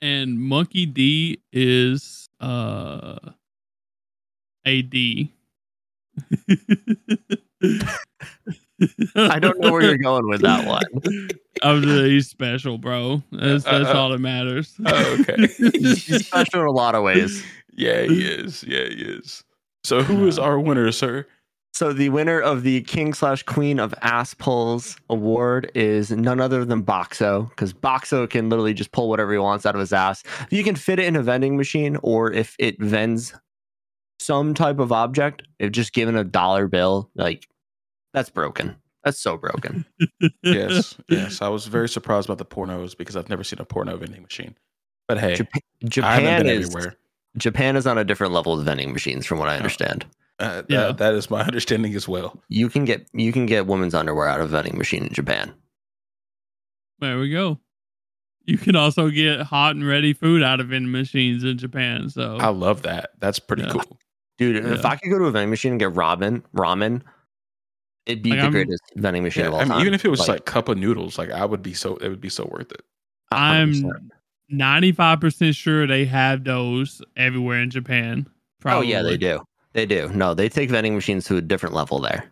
[0.03, 3.19] and monkey d is uh
[4.67, 5.33] a d
[9.17, 10.83] I don't know where you're going with that one.
[11.63, 13.23] I'm just, he's special, bro.
[13.33, 14.75] That's that's Uh, uh, all that matters.
[14.85, 15.47] Oh, okay.
[15.79, 17.45] He's special in a lot of ways.
[17.73, 18.65] yeah, he is.
[18.65, 19.45] Yeah, he is.
[19.85, 21.27] So, who is our winner, sir?
[21.75, 26.65] So the winner of the King slash Queen of Ass Pulls award is none other
[26.65, 30.23] than Boxxo, because Boxxo can literally just pull whatever he wants out of his ass.
[30.51, 33.35] You can fit it in a vending machine, or if it vends
[34.21, 37.49] some type of object, if just given a dollar bill, like
[38.15, 38.77] that's broken.
[39.05, 39.85] That's so broken.
[40.43, 41.43] yes, yes.
[41.43, 44.57] I was very surprised about the pornos because I've never seen a porno vending machine.
[45.07, 46.97] But hey, Japan, I Japan been is everywhere.
[47.37, 50.07] Japan is on a different level of vending machines, from what I understand.
[50.39, 50.93] Uh, that- Yeah.
[50.93, 52.43] that is my understanding as well.
[52.49, 55.53] You can get you can get women's underwear out of a vending machine in Japan.
[57.01, 57.59] There we go.
[58.47, 62.09] You can also get hot and ready food out of vending machines in Japan.
[62.11, 63.11] So I love that.
[63.19, 63.71] That's pretty Yeah.
[63.73, 63.99] cool.
[64.39, 67.03] Dude, if I could go to a vending machine and get ramen, ramen,
[68.07, 69.81] it'd be Like, the I'm- greatest vending machine Yeah, of all I mean, time.
[69.81, 72.21] even if it was like, cup of noodles, like I would be so it would
[72.21, 72.83] be so worth it.
[73.33, 73.73] I'm
[74.53, 78.27] 95% sure they have those everywhere in Japan.
[78.65, 79.41] Oh yeah, they do.
[79.73, 80.09] They do.
[80.11, 82.25] No, they take vending machines to a different level there.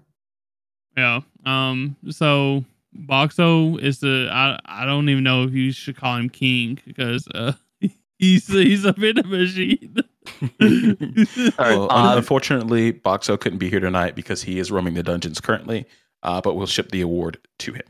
[0.97, 1.21] Yeah.
[1.45, 1.97] Um.
[2.11, 2.65] So
[3.09, 7.27] Boxxo is the I I don't even know if you should call him king because
[7.35, 7.53] uh
[8.19, 9.97] he's he's a vending machine.
[10.61, 15.41] Sorry, Well, uh, unfortunately, Boxxo couldn't be here tonight because he is roaming the dungeons
[15.41, 15.87] currently.
[16.23, 17.83] Uh, but we'll ship the award to him.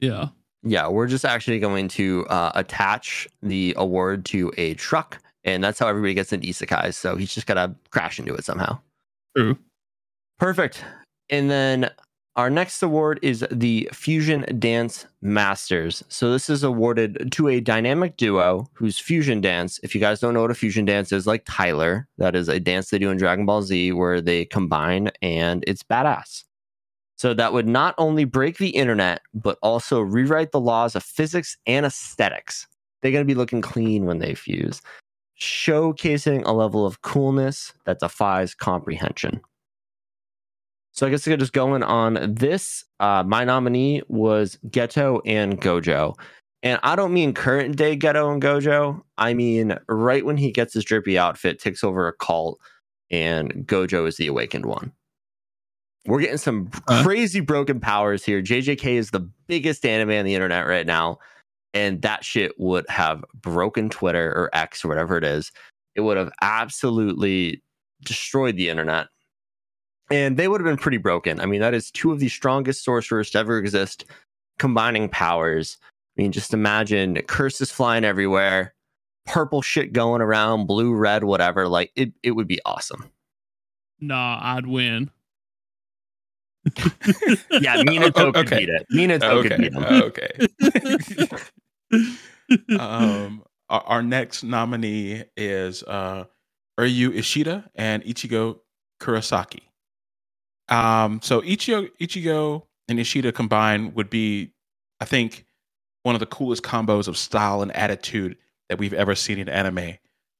[0.00, 0.28] yeah.
[0.62, 5.78] Yeah, we're just actually going to uh, attach the award to a truck, and that's
[5.78, 6.92] how everybody gets into isekai.
[6.92, 8.78] So he's just gotta crash into it somehow.
[9.34, 9.56] True.
[10.38, 10.84] Perfect.
[11.30, 11.90] And then
[12.36, 16.04] our next award is the Fusion Dance Masters.
[16.08, 20.34] So this is awarded to a dynamic duo whose fusion dance, if you guys don't
[20.34, 23.18] know what a fusion dance is, like Tyler, that is a dance they do in
[23.18, 26.44] Dragon Ball Z where they combine and it's badass.
[27.18, 31.56] So that would not only break the internet, but also rewrite the laws of physics
[31.66, 32.66] and aesthetics.
[33.02, 34.80] They're going to be looking clean when they fuse,
[35.38, 39.40] showcasing a level of coolness that defies comprehension.
[40.92, 42.84] So I guess I could just go in on this.
[42.98, 46.14] Uh, my nominee was Geto and Gojo.
[46.62, 49.00] And I don't mean current day Geto and Gojo.
[49.16, 52.58] I mean right when he gets his drippy outfit, takes over a cult,
[53.10, 54.92] and Gojo is the awakened one.
[56.06, 57.02] We're getting some Huh?
[57.02, 58.42] crazy broken powers here.
[58.42, 61.18] JJK is the biggest anime on the internet right now.
[61.72, 65.52] And that shit would have broken Twitter or X or whatever it is.
[65.94, 67.62] It would have absolutely
[68.04, 69.06] destroyed the internet
[70.10, 71.40] and they would have been pretty broken.
[71.40, 74.04] I mean, that is two of the strongest sorcerers to ever exist,
[74.58, 75.78] combining powers.
[76.18, 78.74] I mean, just imagine curses flying everywhere,
[79.26, 81.68] purple shit going around, blue, red, whatever.
[81.68, 83.10] Like it, it would be awesome.
[84.00, 85.10] Nah, I'd win.
[87.60, 88.58] Yeah, Minato Oh, could okay.
[88.60, 88.86] beat it.
[88.92, 89.62] Minato could Okay.
[89.62, 89.84] beat him.
[91.92, 92.76] Okay.
[92.78, 96.24] um, our, our next nominee is uh,
[96.78, 98.60] Ryu Ishida and Ichigo
[99.00, 99.60] Kurosaki.
[100.70, 104.52] Um, so Ichigo, Ichigo and Ishida combined would be,
[105.00, 105.44] I think,
[106.02, 108.36] one of the coolest combos of style and attitude
[108.68, 109.96] that we've ever seen in anime.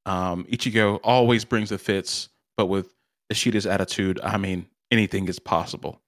[0.06, 2.94] Um, Ichigo always brings the fits, but with
[3.30, 6.00] Ishida's attitude, I mean, anything is possible.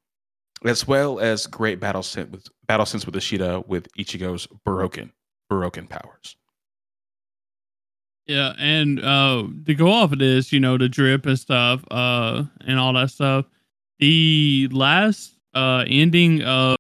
[0.64, 5.12] As well as great battle sense with battle sense with Ishida with Ichigo's broken
[5.50, 6.36] broken powers.
[8.26, 12.44] Yeah, and uh to go off of this, you know, the drip and stuff, uh,
[12.64, 13.46] and all that stuff.
[13.98, 16.76] The last uh ending of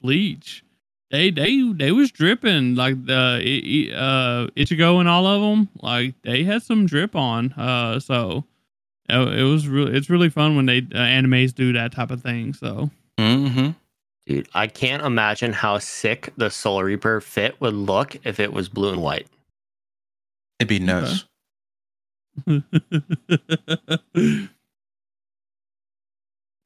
[0.00, 0.64] Bleach,
[1.10, 5.68] they they they was dripping like the I- I- uh Ichigo and all of them,
[5.82, 7.52] like they had some drip on.
[7.52, 8.44] Uh, so
[9.10, 12.22] uh, it was really it's really fun when they uh, animes do that type of
[12.22, 12.52] thing.
[12.54, 13.70] So Mm-hmm.
[14.26, 18.68] Dude, I can't imagine how sick the Soul Reaper fit would look if it was
[18.68, 19.26] blue and white.
[20.60, 21.24] It'd be nuts.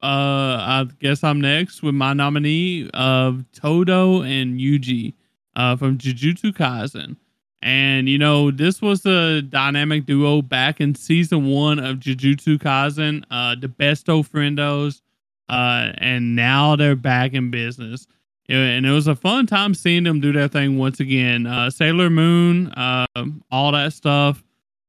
[0.03, 5.15] uh, I guess I'm next with my nominee of Todo and Yuji
[5.57, 7.17] uh, from Jujutsu Kaisen.
[7.63, 13.25] And, you know, this was a dynamic duo back in season one of Jujutsu Kaisen,
[13.31, 15.01] uh, the besto friendos.
[15.49, 18.07] Uh, and now they're back in business.
[18.49, 21.47] And it was a fun time seeing them do their thing once again.
[21.47, 23.07] Uh, Sailor Moon, uh,
[23.51, 24.43] all that stuff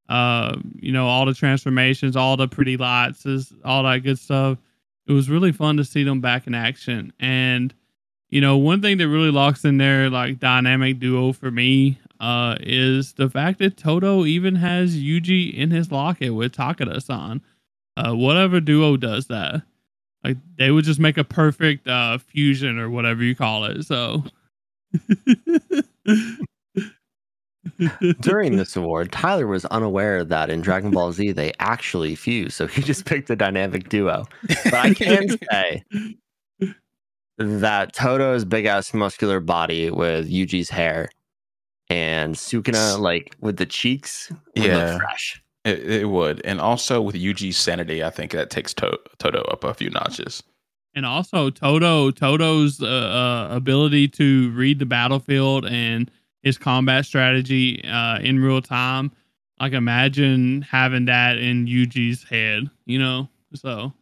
[0.09, 3.25] uh, you know, all the transformations, all the pretty lights,
[3.63, 4.57] all that good stuff.
[5.07, 7.11] It was really fun to see them back in action.
[7.19, 7.73] And,
[8.29, 12.55] you know, one thing that really locks in their like dynamic duo for me uh
[12.61, 17.41] is the fact that Todo even has Yuji in his locket with Takada san.
[17.97, 19.63] Uh whatever duo does that.
[20.23, 23.83] Like they would just make a perfect uh fusion or whatever you call it.
[23.83, 24.23] So
[28.21, 32.67] During this award, Tyler was unaware that in Dragon Ball Z they actually fuse, so
[32.67, 34.25] he just picked a dynamic duo.
[34.65, 35.83] But I can say
[37.37, 41.09] that Todo's big ass muscular body with Yuji's hair
[41.89, 44.91] and Sukuna like with the cheeks would Yeah.
[44.93, 45.41] look fresh.
[45.65, 49.63] It, it would, and also with Yuji's sanity, I think that takes to- Todo up
[49.63, 50.43] a few notches.
[50.93, 56.11] and also Todo Todo's uh, uh, ability to read the battlefield and
[56.43, 59.11] his combat strategy uh, in real time.
[59.59, 63.29] Like imagine having that in Yuji's head, you know.
[63.55, 63.93] So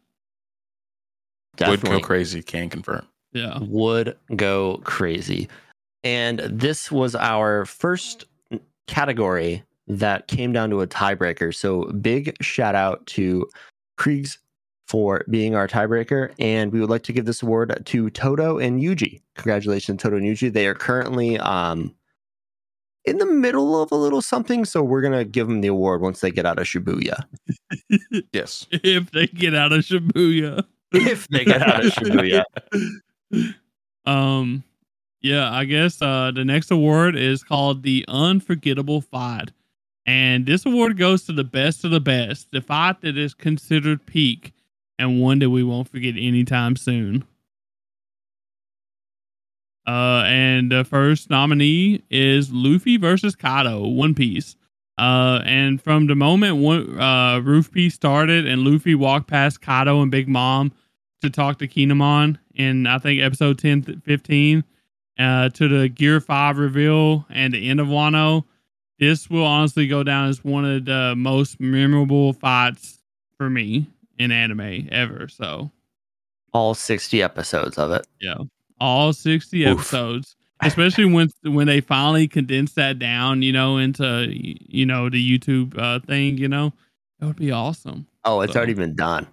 [1.60, 2.42] Would go crazy.
[2.42, 3.06] Can confirm.
[3.32, 5.48] yeah, would go crazy.
[6.04, 8.24] And this was our first
[8.88, 11.54] category that came down to a tiebreaker.
[11.54, 13.46] So big shout out to
[13.98, 14.38] Kriegs
[14.88, 16.32] for being our tiebreaker.
[16.38, 19.20] And we would like to give this award to Todo and Yuji.
[19.36, 20.52] Congratulations, Todo and Yuji.
[20.52, 21.94] They are currently um
[23.04, 24.64] in the middle of a little something.
[24.64, 27.24] So we're gonna give them the award once they get out of Shibuya.
[28.32, 28.66] Yes.
[28.72, 30.64] if they get out of Shibuya.
[30.92, 32.44] if they get out of Shibuya.
[34.04, 34.62] um
[35.20, 39.52] yeah i guess uh the next award is called the unforgettable fight
[40.06, 44.04] and this award goes to the best of the best the fight that is considered
[44.06, 44.52] peak
[44.98, 47.24] and one that we won't forget anytime soon
[49.86, 54.54] uh and the first nominee is luffy versus kaido one piece
[54.98, 60.10] uh and from the moment one uh Rufy started and luffy walked past kaido and
[60.10, 60.72] big mom
[61.22, 64.64] to talk to Kinemon in I think episode 10 th- 15
[65.18, 68.44] uh to the Gear 5 reveal and the end of Wano.
[68.98, 72.98] This will honestly go down as one of the most memorable fights
[73.36, 75.26] for me in anime ever.
[75.28, 75.70] So,
[76.52, 78.06] All 60 episodes of it.
[78.20, 78.36] yeah.
[78.82, 79.78] All 60 Oof.
[79.78, 80.36] episodes.
[80.64, 85.76] Especially when when they finally condense that down, you know, into you know the YouTube
[85.76, 86.72] uh, thing, you know,
[87.18, 88.06] that would be awesome.
[88.24, 89.26] Oh, it's So- already been done.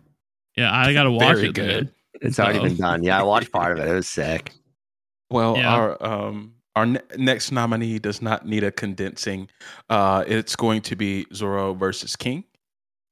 [0.58, 1.54] Yeah, I gotta watch Very it.
[1.56, 1.84] good.
[1.86, 1.94] man.
[2.22, 3.04] It's already been done.
[3.04, 3.90] Yeah, I watched part of it.
[3.90, 4.54] It was sick.
[5.30, 5.70] Well, Yeah.
[5.72, 9.50] our um our ne- next nominee does not need a condensing.
[9.90, 12.44] Uh, it's going to be Zoro versus King.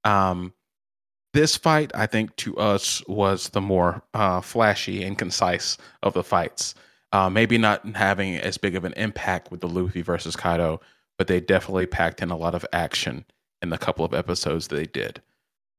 [0.06, 0.54] Um,
[1.38, 6.24] this fight, I think, to us was the more uh, flashy and concise of the
[6.24, 6.74] fights.
[7.12, 10.82] Uh, maybe not having as big of an impact with the Luffy versus Kaido,
[11.16, 13.24] but they definitely packed in a lot of action
[13.62, 15.22] in the couple of episodes they did.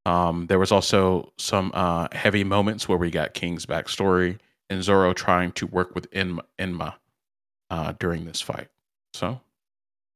[0.07, 4.39] Um, there was also some uh, heavy moments where we got King's backstory
[4.71, 6.95] and Zoro trying to work with Enma, Enma
[7.69, 8.69] uh, during this fight.
[9.13, 9.41] So, a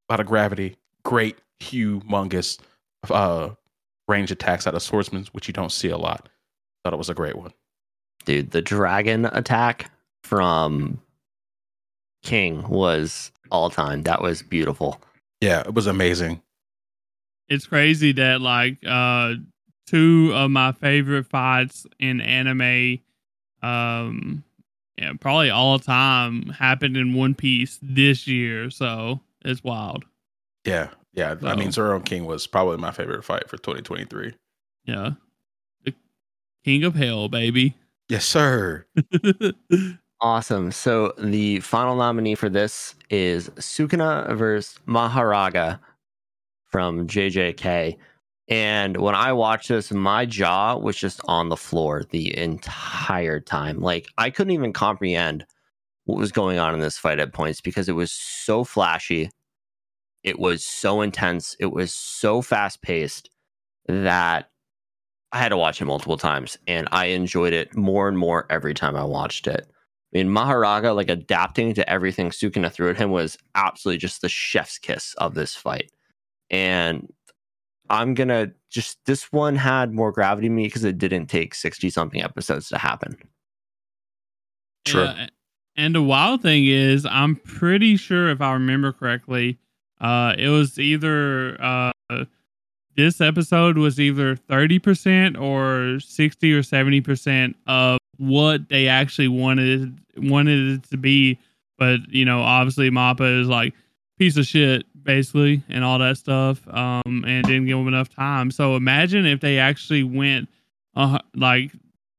[0.09, 2.61] lot of gravity, great, humongous
[3.11, 3.51] uh,
[4.09, 6.29] range attacks out of swordsmen, which you don't see a lot.
[6.85, 7.53] Thought it was a great one.
[8.25, 9.91] Dude, the dragon attack
[10.25, 11.01] from
[12.23, 14.03] King was all time.
[14.05, 15.01] That was beautiful.
[15.41, 16.41] Yeah, it was amazing.
[17.49, 19.35] it's crazy that like uh
[19.87, 23.01] two of my favorite fights in anime
[23.62, 24.43] um
[24.99, 30.05] yeah, probably all time happened in one piece this year so it's wild
[30.65, 31.35] Yeah, yeah.
[31.42, 34.35] I mean, So- Zoro King was probably my favorite fight for 2023.
[34.85, 35.11] yeah
[35.85, 35.94] the
[36.64, 37.75] king of hell baby
[38.09, 38.85] Yes, sir.
[40.20, 40.70] Awesome.
[40.70, 45.81] So the final nominee for this is Sukuna versus Mahoraga
[46.66, 47.96] from JJK.
[48.46, 53.81] And when I watched this, my jaw was just on the floor the entire time.
[53.81, 55.44] Like I couldn't even comprehend
[56.05, 59.29] what was going on in this fight at points because it was so flashy.
[60.23, 61.57] It was so intense.
[61.59, 63.31] It was so fast paced
[63.87, 64.51] that
[65.33, 68.75] I had to watch it multiple times and I enjoyed it more and more every
[68.75, 69.67] time I watched it.
[70.15, 74.29] I mean, Mahoraga, like adapting to everything Sukuna threw at him, was absolutely just the
[74.29, 75.90] chef's kiss of this fight.
[76.51, 77.11] And
[77.88, 81.88] I'm gonna just this one had more gravity to me because it didn't take 60
[81.88, 83.17] something episodes to happen.
[84.85, 85.05] True.
[85.05, 85.29] Yeah,
[85.77, 89.59] and the wild thing is, I'm pretty sure if I remember correctly,
[90.03, 91.92] uh, it was either uh,
[92.96, 100.79] this episode was either 30% or 60 or 70% of what they actually wanted wanted
[100.79, 101.38] it to be.
[101.79, 103.75] But you know, obviously, Mappa is like
[104.19, 108.50] piece of shit basically, and all that stuff, um, and didn't give them enough time.
[108.50, 110.48] So imagine if they actually went,
[110.94, 111.73] uh, like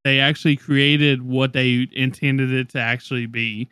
[0.04, 3.70] they actually created what they intended it to actually be.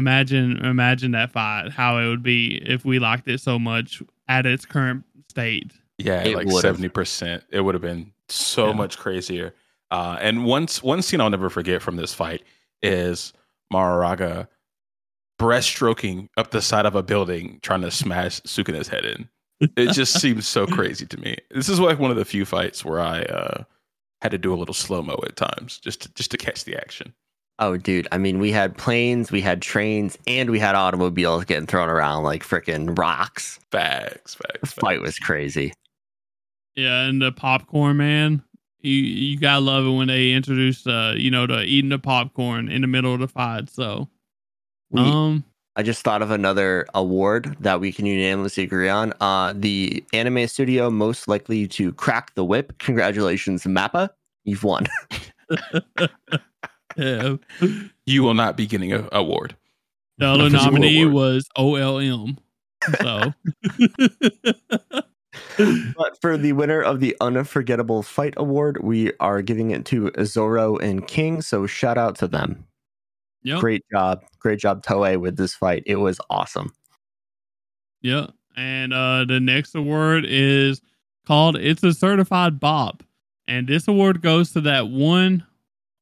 [0.00, 4.46] Imagine, imagine that fight, how it would be if we liked it so much at
[4.46, 5.72] its current state.
[5.98, 7.44] Yeah, It like seventy percent.
[7.50, 8.72] It would have been so Yeah.
[8.72, 9.54] much crazier.
[9.90, 12.42] Uh, and one one scene I'll never forget from this fight
[12.82, 13.34] is
[13.70, 14.48] Mahoraga
[15.38, 19.28] breaststroking up the side of a building trying to smash Sukuna's head in.
[19.76, 21.36] It just seems so crazy to me.
[21.50, 23.64] This is like one of the few fights where I uh,
[24.22, 26.76] had to do a little slow mo at times just to, just to catch the
[26.76, 27.12] action.
[27.60, 28.08] Oh, dude.
[28.10, 32.22] I mean, we had planes, we had trains, and we had automobiles getting thrown around
[32.24, 33.60] like freaking rocks.
[33.70, 34.72] Facts, The facts.
[34.72, 35.02] fight facts.
[35.02, 35.72] was crazy.
[36.74, 38.42] Yeah, and the popcorn man.
[38.80, 42.70] You you gotta love it when they introduce uh you know the eating the popcorn
[42.70, 43.68] in the middle of the fight.
[43.68, 44.08] So
[44.90, 45.44] We, um
[45.76, 49.12] I just thought of another award that we can unanimously agree on.
[49.20, 52.78] Uh, the anime studio most likely to crack the whip.
[52.78, 54.08] Congratulations, Mappa.
[54.44, 54.86] You've won.
[56.96, 57.36] yeah.
[58.06, 59.56] You will not be getting an award.
[60.18, 61.14] The other Official nominee award.
[61.14, 62.38] was OLM.
[63.00, 63.32] So
[65.96, 70.76] but for the winner of the Unforgettable Fight Award, we are giving it to Zoro
[70.78, 71.42] and King.
[71.42, 72.66] So shout out to them.
[73.42, 73.60] yep.
[73.60, 74.24] Great job.
[74.38, 75.82] Great job, Toei, with this fight.
[75.86, 76.72] It was awesome.
[78.02, 78.28] Yeah.
[78.56, 80.80] And uh the next award is
[81.26, 83.02] called It's a Certified Bop.
[83.46, 85.44] And this award goes to that one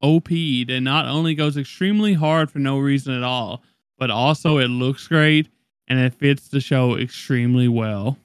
[0.02, 3.62] OP that not only goes extremely hard for no reason at all,
[3.98, 5.48] but also it looks great
[5.88, 8.16] and it fits the show extremely well.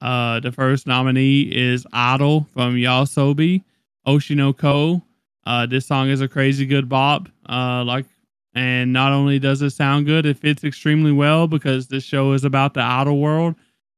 [0.00, 3.62] Uh the first nominee is Idol from YOASOBI,
[4.06, 5.02] Oshinoko.
[5.46, 7.28] Uh this song is a crazy good bop.
[7.48, 8.06] Uh like
[8.54, 12.44] and not only does it sound good, it fits extremely well because this show is
[12.44, 13.54] about the idol world.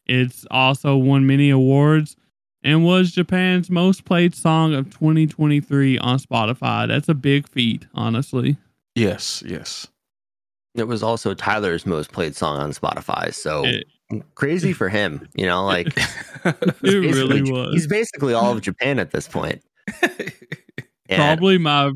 [0.06, 2.16] It's also won many awards
[2.62, 6.86] and was Japan's most played song of 2023 on Spotify.
[6.88, 8.56] That's a big feat, honestly.
[8.94, 9.86] Yes, yes.
[10.74, 13.32] It was also Tyler's most played song on Spotify.
[13.34, 13.86] So It-
[14.34, 15.28] crazy for him.
[15.34, 15.86] You know, like
[16.44, 17.72] It he's really basically- was.
[17.74, 19.62] He's basically all of Japan at this point.
[21.08, 21.92] Probably my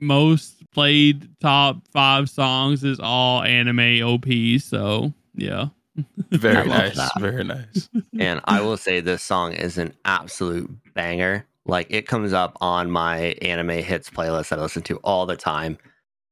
[0.00, 4.64] most played top five songs is all anime OPs.
[4.64, 5.68] So, yeah.
[6.30, 6.96] Very nice.
[6.96, 7.12] that.
[7.18, 7.88] Very nice.
[8.18, 11.46] and I will say this song is an absolute banger.
[11.66, 15.36] Like it comes up on my anime hits playlist that I listen to all the
[15.36, 15.78] time,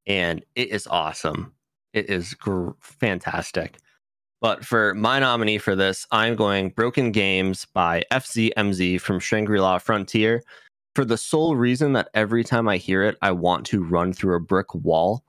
[0.07, 1.53] and it is awesome.
[1.93, 3.79] It is gr- fantastic.
[4.41, 9.79] But for my nominee for this, I'm going Broken Games by FZMZ from Shangri La
[9.79, 10.43] Frontier
[10.95, 14.35] for the sole reason that every time I hear it, I want to run through
[14.35, 15.23] a brick wall.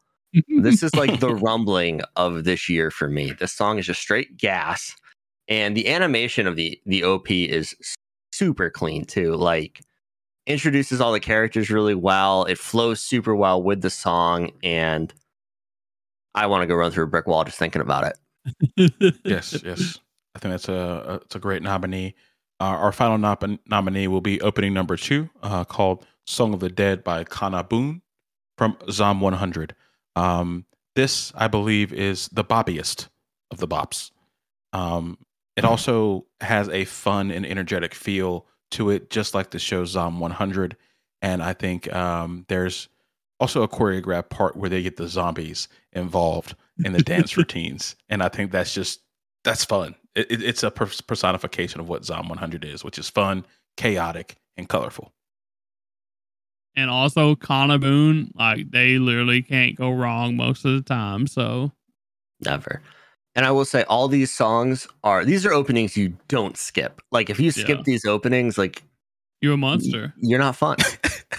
[0.48, 3.34] This is like the rumbling of this year for me.
[3.34, 4.96] This song is just straight gas
[5.48, 7.76] and the animation of the the op is
[8.32, 9.82] super clean too like
[10.48, 15.14] introduces all the characters really well it flows super well with the song and
[16.34, 18.18] i want to go run through a brick wall just thinking about it
[19.24, 20.00] yes, yes.
[20.36, 22.16] I think that's a, a it's a great nominee.
[22.60, 26.70] Uh, our final nom- nominee will be opening number two, uh, called "Song of the
[26.70, 28.02] Dead" by Kana Boon
[28.58, 29.76] from Zom 100.
[30.16, 33.07] Um, this, I believe, is the bobbiest
[33.51, 34.11] of the bops.
[34.74, 35.18] Um,
[35.55, 40.20] it also has a fun and energetic feel to it, just like the show Zom
[40.20, 40.76] 100.
[41.22, 42.89] And I think um, there's
[43.39, 48.24] also a choreographed part where they get the zombies involved in the dance routines, and
[48.24, 49.01] I think that's just
[49.43, 49.95] that's fun.
[50.16, 53.45] It, it- it's a personification of what Zom 100 is, which is fun,
[53.78, 55.11] chaotic, and colorful.
[56.76, 61.28] And also Kana Boon, like they literally can't go wrong most of the time.
[61.28, 61.72] So
[62.42, 62.82] never
[63.36, 67.30] and i will say all these songs are these are openings you don't skip like
[67.30, 67.84] if you skip Yeah.
[67.86, 68.84] these openings like
[69.42, 70.14] you're a monster.
[70.18, 70.78] you're not fun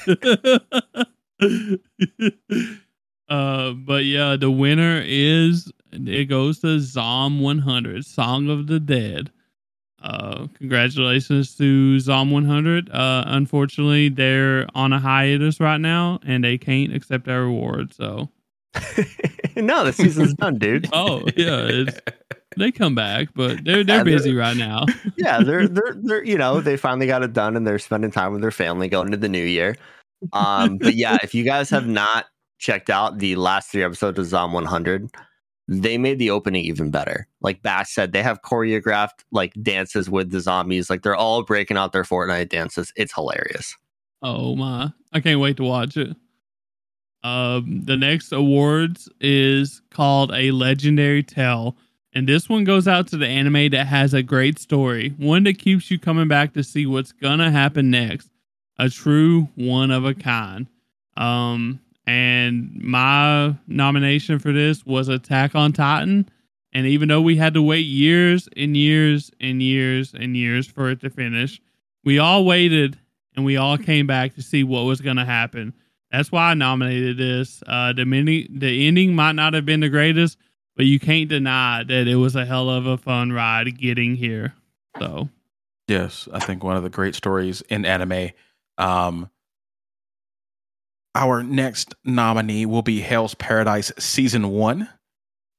[3.29, 9.31] uh, but yeah, the winner is it goes to Zom 100, Song of the Dead.
[10.05, 12.91] Uh, congratulations to Zom 100.
[12.91, 17.95] Uh, unfortunately, they're on a hiatus right now and they can't accept our reward.
[17.95, 18.29] So,
[19.57, 21.85] no the season's done dude oh yeah,
[22.57, 24.85] they come back, but they're they're Yeah, they're- busy right now.
[25.17, 28.33] yeah, they're they're they're you know they finally got it done and they're spending time
[28.33, 29.77] with their family going into the new year.
[30.35, 32.27] Um, but yeah, if you guys have not
[32.59, 35.09] checked out the last three episodes of Zom 100,
[35.67, 37.27] they made the opening even better.
[37.41, 40.91] Like Bash said, they have choreographed like dances with the zombies.
[40.91, 42.93] Like they're all breaking out their Fortnite dances.
[42.97, 43.75] It's hilarious.
[44.23, 44.93] Oh my!
[45.13, 46.17] I can't wait to watch it.
[47.23, 51.77] Um, the next awards is called a legendary tale,
[52.13, 55.59] and this one goes out to the anime that has a great story, one that
[55.59, 58.29] keeps you coming back to see what's gonna happen next.
[58.79, 60.67] A true one of a kind.
[61.17, 66.29] Um, and my nomination for this was Attack on Titan.
[66.73, 70.91] And even though we had to wait years and years and years and years for
[70.91, 71.61] it to finish,
[72.05, 72.99] we all waited
[73.37, 75.73] and we all came back to see what was going to happen.
[76.11, 77.63] That's why I nominated this.
[77.67, 80.37] Uh, the mini, the ending might not have been the greatest,
[80.77, 84.55] but you can't deny that it was a hell of a fun ride getting here.
[84.99, 85.29] So,
[85.89, 88.31] yes, I think one of the great stories in anime.
[88.79, 89.31] Um,
[91.15, 94.89] our next nominee will be Hell's Paradise Season 1.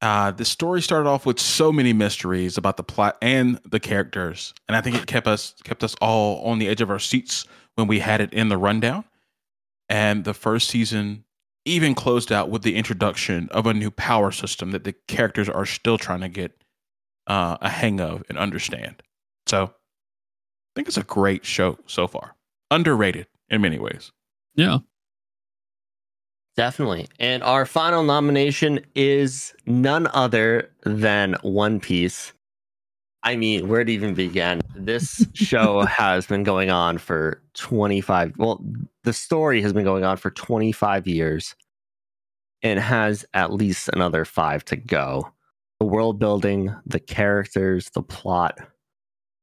[0.01, 4.53] Uh, the story started off with so many mysteries about the plot and the characters,
[4.67, 7.45] and I think it kept us kept us all on the edge of our seats
[7.75, 9.05] when we had it in the rundown.
[9.87, 11.23] And the first season
[11.63, 15.65] even closed out with the introduction of a new power system that the characters are
[15.65, 16.51] still trying to get
[17.27, 19.01] uh, a hang of and understand.
[19.47, 22.35] So, I think it's a great show so far.
[22.69, 24.11] Underrated in many ways.
[24.55, 24.79] Yeah.
[26.55, 27.07] Definitely.
[27.19, 32.31] And our final nomination is none other than One Piece.
[33.23, 34.61] I mean, where to even begin?
[34.75, 38.37] This show has been going on for 25.
[38.37, 38.63] Well,
[39.03, 41.55] the story has been going on for 25 years
[42.61, 45.31] and has at least another five to go.
[45.79, 48.59] The world building, the characters, the plot,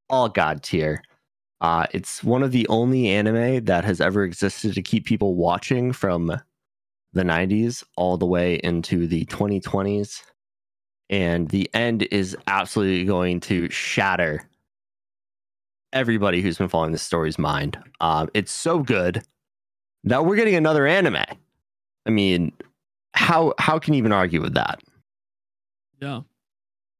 [0.09, 1.03] all God tier.
[1.61, 5.93] Uh, it's one of the only anime that has ever existed to keep people watching
[5.93, 6.41] from
[7.13, 10.23] the 90s all the way into the 2020s.
[11.11, 14.49] And the end is absolutely going to shatter
[15.93, 17.79] everybody who's been following this story's mind.
[18.01, 19.23] Um, it's so good
[20.05, 21.25] that we're getting another anime.
[22.07, 22.53] I mean,
[23.15, 24.81] how how can you even argue with that?
[26.01, 26.23] Yeah,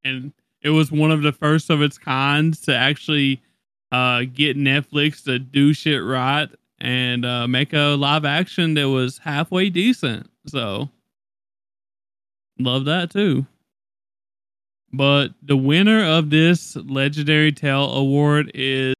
[0.05, 3.43] and it was one of the first of its kinds to actually
[3.91, 6.49] uh, get Netflix to do shit right
[6.83, 10.29] and uh, make a live action that was halfway decent.
[10.47, 10.91] So
[12.59, 13.47] love that too.
[14.93, 18.95] But the winner of this Legendary Tale Award is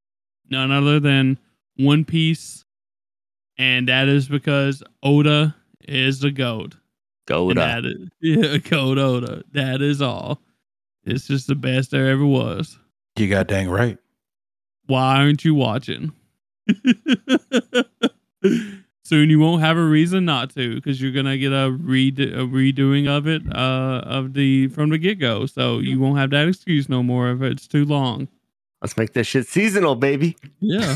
[0.49, 1.37] none other than
[1.75, 2.63] One Piece,
[3.59, 6.77] and that is because Oda is the goat.
[7.27, 7.59] Goda.
[7.59, 9.43] That is, yeah, goat Oda.
[9.51, 10.41] That is all.
[11.03, 12.79] It's just the best there ever was.
[13.17, 13.97] You got dang right.
[14.87, 16.13] Why aren't you watching?
[19.05, 22.45] Soon you won't have a reason not to because you're gonna get a, read a
[22.45, 25.45] redoing of it uh, of the from the get go.
[25.45, 28.29] So you won't have that excuse no more if it's too long.
[28.81, 30.37] Let's make this shit seasonal, baby.
[30.61, 30.95] Yeah.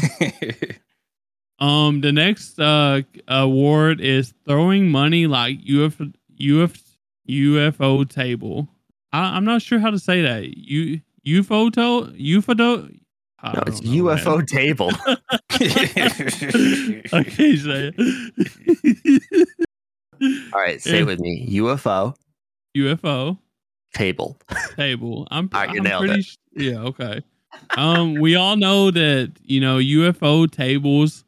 [1.59, 2.01] um.
[2.01, 6.82] The next uh award is throwing money like UF, UF,
[7.30, 8.70] UFO table.
[9.11, 10.55] I, I'm not sure how to say that.
[10.55, 12.93] U UFO to UFO I
[13.44, 14.46] no, it's know, UFO man.
[14.46, 14.92] table.
[17.14, 19.48] okay, say it.
[20.54, 21.48] All right, say it with me.
[21.52, 22.16] UFO.
[22.76, 23.38] UFO.
[23.94, 24.40] Table.
[24.76, 25.28] Table.
[25.32, 26.24] I'm, right, I'm pretty it.
[26.24, 27.22] Sh- yeah, okay.
[27.76, 31.24] Um, we all know that, you know, UFO tables,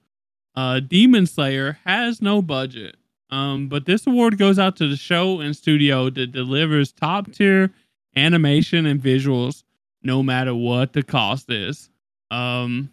[0.55, 2.95] uh, Demon Slayer has no budget.
[3.32, 7.72] Um, but this award goes out to the show and studio that delivers top tier
[8.16, 9.64] animation and visuals
[10.01, 11.89] no matter what the cost is.
[12.32, 12.91] Um,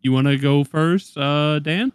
[0.00, 1.92] you want to go first, uh, Dan?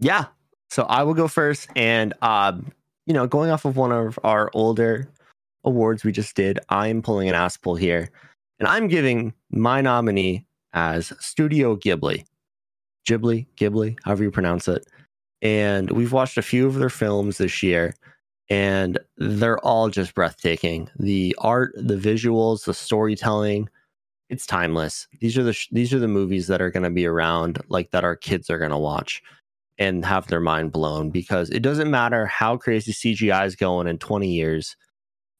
[0.00, 0.26] Yeah.
[0.70, 2.72] So I will go first, and um,
[3.06, 5.08] you know, going off of one of our older
[5.62, 8.10] awards we just did, I'm pulling an ass pull here,
[8.58, 12.24] and I'm giving my nominee as Studio Ghibli,
[13.08, 14.86] Ghibli, Ghibli, however you pronounce it.
[15.42, 17.94] And we've watched a few of their films this year,
[18.50, 20.90] and they're all just breathtaking.
[20.98, 23.68] The art, the visuals, the storytelling,
[24.28, 25.06] it's timeless.
[25.20, 27.90] These are the sh- these are the movies that are going to be around, like
[27.90, 29.22] that our kids are going to watch
[29.78, 33.98] and have their mind blown because it doesn't matter how crazy CGI is going in
[33.98, 34.76] 20 years,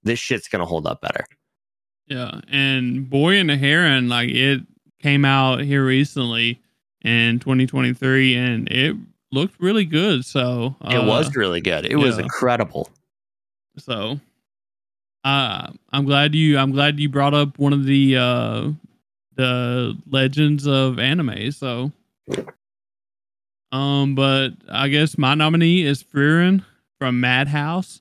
[0.02, 1.24] this shit's going to hold up better.
[2.06, 4.60] Yeah, and Boy and the Heron, like it
[5.00, 6.60] came out here recently
[7.02, 8.96] in 2023, and it
[9.32, 10.24] looked really good.
[10.24, 11.86] So uh, it was really good.
[11.86, 11.96] It yeah.
[11.96, 12.90] was incredible.
[13.78, 14.20] So
[15.24, 18.70] uh, I'm glad you I'm glad you brought up one of the uh
[19.36, 21.50] the legends of anime.
[21.50, 21.90] So
[23.72, 26.62] um but I guess my nominee is Frieren
[26.98, 28.00] from Madhouse.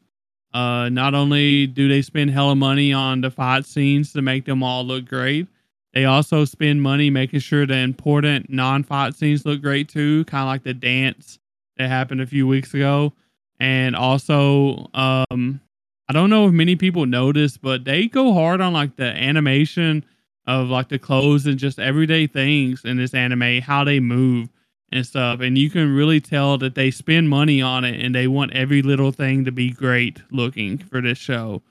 [0.53, 4.61] Uh not only do they spend hella money on the fight scenes to make them
[4.61, 5.47] all look great,
[5.93, 10.47] they also spend money making sure the important non-fight scenes look great too, kind of
[10.47, 11.39] like the dance
[11.78, 13.13] that happened a few weeks ago.
[13.59, 15.61] And also um
[16.09, 20.05] I don't know if many people notice, but they go hard on like the animation
[20.45, 24.49] of like the clothes and just everyday things in this anime, how they move
[24.91, 25.39] and stuff.
[25.39, 28.81] And you can really tell that they spend money on it and they want every
[28.81, 31.61] little thing to be great looking for this show.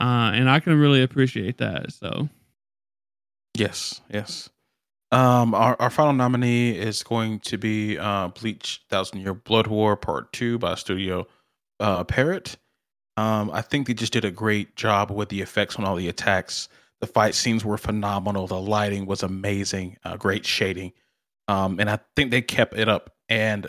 [0.00, 1.92] Uh, and I can really appreciate that.
[1.92, 2.28] So,
[3.56, 4.50] yes, yes.
[5.10, 9.96] Um, our, our final nominee is going to be uh, Bleach Thousand Year Blood War
[9.96, 11.26] Part Two by Studio
[11.80, 12.58] uh, Parrot.
[13.18, 16.06] Um, I think they just did a great job with the effects on all the
[16.06, 16.68] attacks.
[17.00, 18.46] The fight scenes were phenomenal.
[18.46, 19.96] The lighting was amazing.
[20.04, 20.92] Uh, great shading,
[21.48, 23.66] um, and I think they kept it up and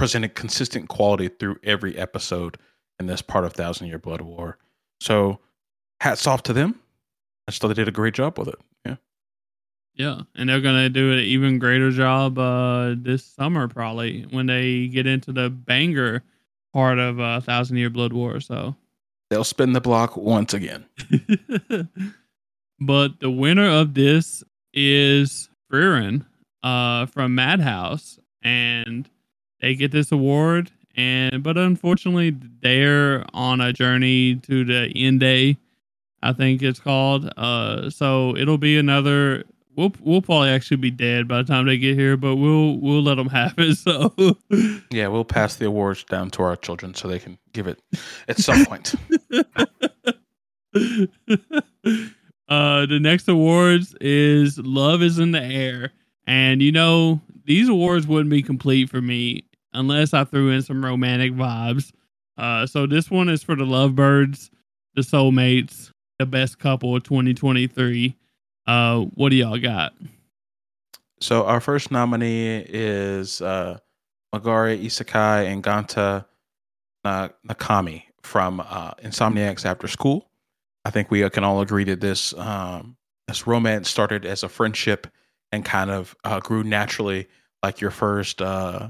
[0.00, 2.58] presented consistent quality through every episode
[2.98, 4.58] in this part of Thousand Year Blood War.
[5.00, 5.38] So,
[6.00, 6.80] hats off to them.
[7.46, 8.58] I thought they did a great job with it.
[8.84, 8.96] Yeah.
[9.94, 14.88] Yeah, and they're gonna do an even greater job uh, this summer probably when they
[14.88, 16.24] get into the banger
[16.72, 18.40] part of uh, Thousand Year Blood War.
[18.40, 18.74] So
[19.30, 20.84] they'll spin the block once again.
[22.80, 24.42] but the winner of this
[24.72, 26.26] is Frieren
[26.62, 29.08] uh, from Madhouse, and
[29.60, 30.70] they get this award.
[30.94, 35.56] And but unfortunately, they're on a journey to the end day.
[36.22, 37.32] I think it's called.
[37.36, 39.44] Uh, so it'll be another
[39.76, 43.02] we'll we'll probably actually be dead by the time they get here, but we'll we'll
[43.02, 43.78] let them have it.
[43.82, 44.14] So
[44.90, 47.80] yeah, we'll pass the awards down to our children so they can give it
[48.28, 48.94] at some point.
[52.48, 55.92] uh, the next awards is Love is in the Air,
[56.26, 60.84] and you know these awards wouldn't be complete for me unless I threw in some
[60.84, 61.92] romantic vibes.
[62.36, 64.50] Uh, so this one is for the lovebirds,
[64.94, 68.16] the soulmates, the best couple of 2023.
[68.66, 69.92] Uh, what do y'all got?
[71.20, 73.78] So our first nominee is uh,
[74.34, 76.24] Magari Isaki and Ganta
[77.04, 80.28] Nakami from uh, Insomniacs After School.
[80.84, 82.96] I think we can all agree that this um,
[83.28, 85.06] this romance started as a friendship
[85.52, 87.28] and kind of uh, grew naturally,
[87.62, 88.88] like your first, uh,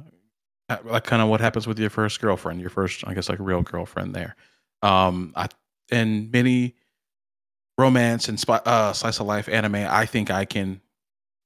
[0.84, 3.62] like kind of what happens with your first girlfriend, your first, I guess, like real
[3.62, 4.14] girlfriend.
[4.14, 4.36] There,
[4.82, 5.48] um, I,
[5.90, 6.76] and many
[7.78, 10.80] romance and uh, slice of life anime, I think I can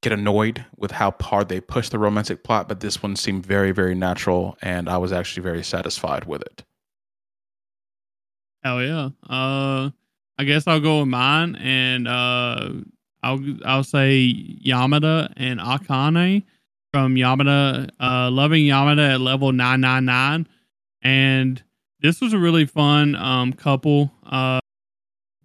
[0.03, 3.73] get annoyed with how hard they push the romantic plot, but this one seemed very,
[3.73, 6.65] very natural, and I was actually very satisfied with it.
[8.63, 9.11] Hell yeah!
[9.29, 9.91] Uh,
[10.39, 12.71] I guess I'll go with mine, and uh,
[13.23, 14.33] I'll I'll say
[14.65, 16.45] Yamada and Akane
[16.93, 20.49] from Yamada, uh, loving Yamada at level nine nine nine,
[21.03, 21.63] and
[22.01, 24.13] this was a really fun um couple.
[24.25, 24.61] Uh,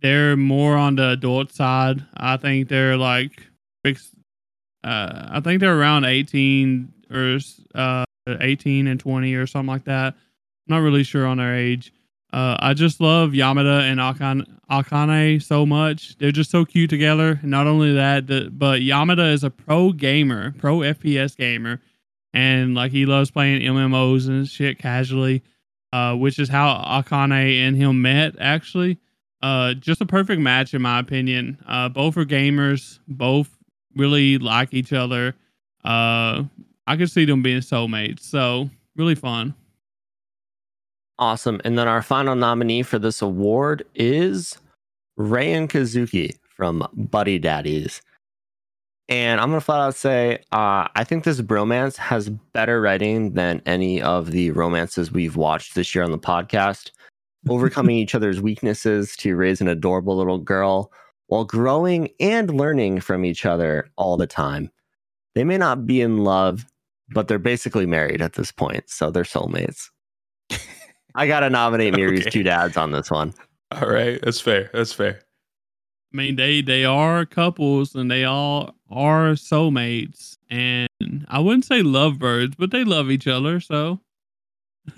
[0.01, 2.05] they're more on the adult side.
[2.15, 3.47] I think they're like
[4.83, 7.39] uh, I think they're around 18 or
[7.75, 10.13] uh, 18 and 20 or something like that.
[10.13, 11.93] I'm not really sure on their age.
[12.33, 16.17] Uh, I just love Yamada and Akane, Akane so much.
[16.17, 17.39] They're just so cute together.
[17.43, 21.81] not only that, the, but Yamada is a pro gamer, pro FPS gamer,
[22.33, 25.43] and like he loves playing MMOs and shit casually,
[25.91, 28.97] uh, which is how Akane and him met actually.
[29.41, 31.57] Uh, just a perfect match in my opinion.
[31.67, 32.99] Uh, both are gamers.
[33.07, 33.49] Both
[33.95, 35.35] really like each other.
[35.83, 36.43] Uh,
[36.87, 38.21] I could see them being soulmates.
[38.21, 39.55] So really fun.
[41.17, 41.61] Awesome.
[41.63, 44.57] And then our final nominee for this award is
[45.17, 48.01] Ray and Kazuki from Buddy Daddies.
[49.07, 53.61] And I'm gonna flat out say, uh, I think this bromance has better writing than
[53.65, 56.91] any of the romances we've watched this year on the podcast
[57.49, 60.91] overcoming each other's weaknesses to raise an adorable little girl
[61.27, 64.69] while growing and learning from each other all the time.
[65.33, 66.65] They may not be in love,
[67.09, 69.89] but they're basically married at this point, so they're soulmates.
[71.15, 72.29] I gotta nominate Miri's okay.
[72.29, 73.33] two dads on this one.
[73.71, 74.69] All right, that's fair.
[74.73, 75.21] That's fair.
[76.13, 81.81] I mean, they they are couples and they all are soulmates, and I wouldn't say
[81.81, 83.61] lovebirds, but they love each other.
[83.61, 84.01] So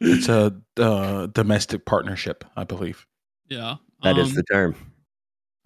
[0.00, 3.06] it's a uh, domestic partnership, I believe.
[3.48, 4.74] Yeah, that um, is the term.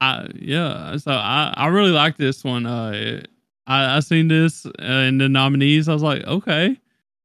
[0.01, 2.67] I yeah, so I I really like this one.
[2.67, 3.23] Uh,
[3.67, 5.89] I I seen this uh, in the nominees.
[5.89, 6.79] I was like, okay,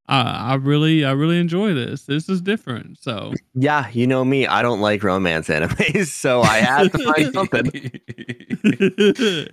[0.08, 2.06] I I really I really enjoy this.
[2.06, 3.00] This is different.
[3.00, 7.34] So yeah, you know me, I don't like romance animes, so I had to find
[7.34, 7.92] something.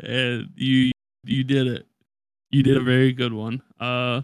[0.03, 0.93] and you
[1.25, 1.87] you did it.
[2.51, 3.63] You did a very good one.
[3.79, 4.23] Uh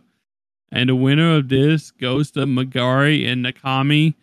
[0.73, 4.15] and the winner of this goes to Magari and Nakami.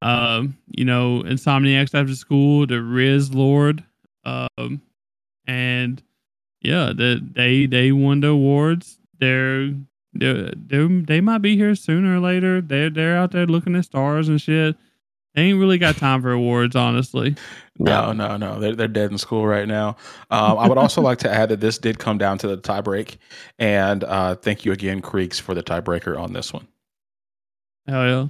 [0.00, 3.82] Uh, you know, Insomniacs After School, the Riz Lord.
[4.24, 4.80] Um,
[5.46, 6.00] and
[6.60, 8.98] yeah, the, they they won the awards.
[9.18, 9.72] They're
[10.14, 12.60] they they might be here sooner or later.
[12.60, 14.76] They're they're out there looking at stars and shit.
[15.38, 17.36] They ain't really got time for awards, honestly.
[17.78, 18.58] No, no, no.
[18.58, 19.90] They're they're dead in school right now.
[20.32, 23.18] Um, I would also like to add that this did come down to the tiebreak,
[23.56, 26.66] and uh, thank you again, Creeks, for the tiebreaker on this one.
[27.86, 28.26] Hell yeah!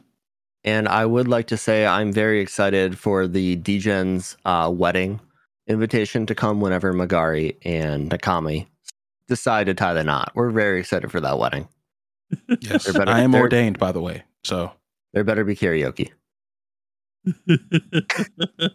[0.65, 5.19] And I would like to say I'm very excited for the Degens uh, wedding
[5.67, 8.67] invitation to come whenever Magari and Nakami
[9.29, 10.33] decide to tie the knot.
[10.35, 11.69] We're very excited for that wedding.
[12.61, 14.25] Yes, better- I am ordained, by the way.
[14.45, 14.73] So
[15.15, 16.11] There better be karaoke.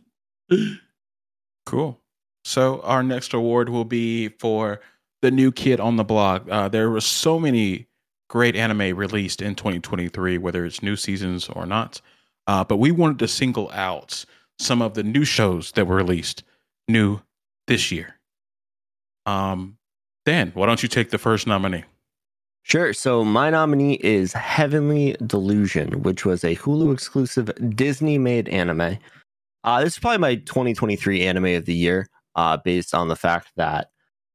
[1.65, 1.99] cool.
[2.45, 4.81] So our next award will be for
[5.21, 6.45] the new kid on the block.
[6.49, 7.87] Uh, there were so many
[8.29, 12.01] great anime released in 2023, whether it's new seasons or not.
[12.47, 14.25] Uh, but we wanted to single out
[14.59, 16.43] some of the new shows that were released
[16.87, 17.21] new
[17.67, 18.15] this year.
[19.25, 19.77] Um,
[20.25, 21.85] Dan, why don't you take the first nominee?
[22.63, 22.93] Sure.
[22.93, 28.97] So my nominee is Heavenly Delusion, which was a Hulu exclusive Disney made anime.
[29.65, 33.51] Uh, this is probably my 2023 anime of the year, uh, based on the fact
[33.57, 33.89] that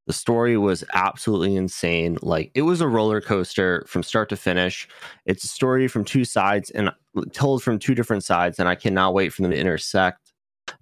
[0.06, 2.18] the story was absolutely insane.
[2.22, 4.88] Like it was a roller coaster from start to finish.
[5.24, 6.90] It's a story from two sides and
[7.32, 10.32] told from two different sides, and I cannot wait for them to intersect.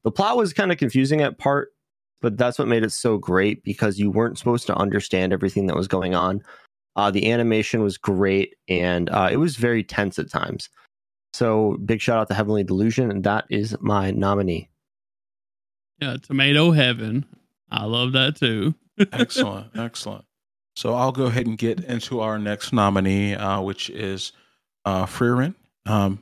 [0.02, 1.70] The plot was kind of confusing at part,
[2.20, 5.76] but that's what made it so great because you weren't supposed to understand everything that
[5.76, 6.42] was going on.
[6.96, 10.68] Uh, the animation was great and uh, it was very tense at times.
[11.36, 14.70] So big shout out to Heavenly Delusion, and that is my nominee.
[16.00, 17.26] yeah, Tomato Heaven.
[17.70, 18.74] I love that too.
[19.12, 20.24] excellent, excellent.
[20.76, 24.32] So I'll go ahead and get into our next nominee, uh, which is
[24.86, 26.20] uh, Frieren, um,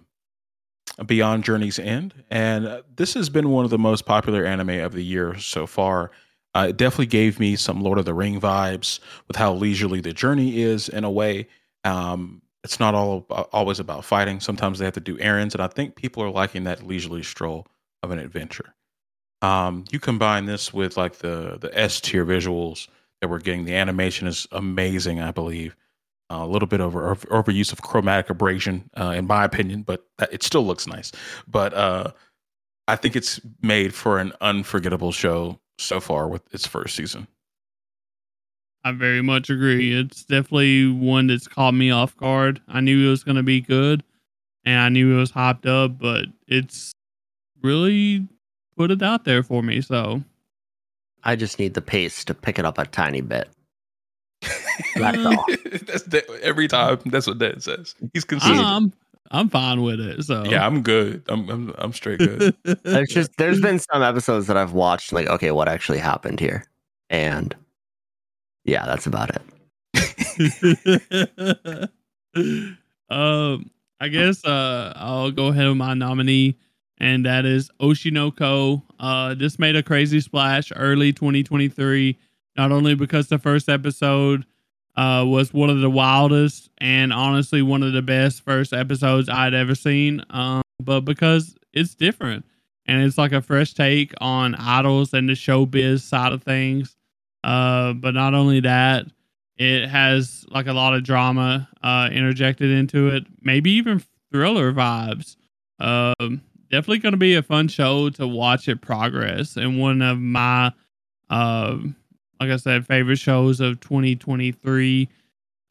[1.06, 4.94] Beyond Journey's End, and uh, this has been one of the most popular anime of
[4.94, 6.10] the year so far.
[6.54, 10.12] Uh, it definitely gave me some Lord of the Ring vibes with how leisurely the
[10.12, 11.48] journey is in a way.
[11.82, 14.40] Um, it's not all about, always about fighting.
[14.40, 17.66] Sometimes they have to do errands, and I think people are liking that leisurely stroll
[18.02, 18.74] of an adventure.
[19.42, 22.88] Um, you combine this with like the the S tier visuals
[23.20, 23.64] that we're getting.
[23.64, 25.76] The animation is amazing, I believe.
[26.30, 30.06] Uh, a little bit over, over overuse of chromatic aberration, uh, in my opinion, but
[30.32, 31.12] it still looks nice.
[31.46, 32.12] But uh,
[32.88, 37.26] I think it's made for an unforgettable show so far with its first season.
[38.84, 39.98] I very much agree.
[39.98, 42.60] It's definitely one that's caught me off guard.
[42.68, 44.04] I knew it was going to be good
[44.64, 46.92] and I knew it was hyped up, but it's
[47.62, 48.26] really
[48.76, 49.80] put it out there for me.
[49.80, 50.22] So,
[51.24, 53.48] I just need the pace to pick it up a tiny bit.
[54.96, 55.46] That's all.
[55.86, 56.98] that's that, every time.
[57.06, 57.94] That's what Dan says.
[58.12, 58.60] He's conceded.
[58.60, 58.92] I'm
[59.30, 60.24] I'm fine with it.
[60.24, 61.22] So, yeah, I'm good.
[61.28, 62.54] I'm I'm, I'm straight good.
[62.82, 66.64] There's just there's been some episodes that I've watched, like, okay, what actually happened here?
[67.10, 67.54] And
[68.64, 69.42] yeah, that's about it.
[73.10, 73.70] um,
[74.00, 76.58] I guess uh, I'll go ahead with my nominee,
[76.98, 78.82] and that is Oshinoko.
[78.98, 82.18] Uh, this made a crazy splash early 2023,
[82.56, 84.44] not only because the first episode
[84.96, 89.54] uh, was one of the wildest and honestly one of the best first episodes I'd
[89.54, 92.44] ever seen, um, but because it's different
[92.86, 96.96] and it's like a fresh take on idols and the showbiz side of things.
[97.42, 99.06] Uh, but not only that,
[99.56, 105.36] it has like a lot of drama uh, interjected into it, maybe even thriller vibes.
[105.78, 110.18] Um, definitely going to be a fun show to watch it progress, and one of
[110.18, 110.72] my,
[111.30, 111.76] uh,
[112.40, 115.08] like I said, favorite shows of 2023.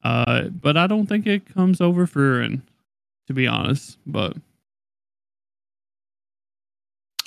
[0.03, 2.47] Uh, but I don't think it comes over for,
[3.27, 3.97] to be honest.
[4.05, 4.35] But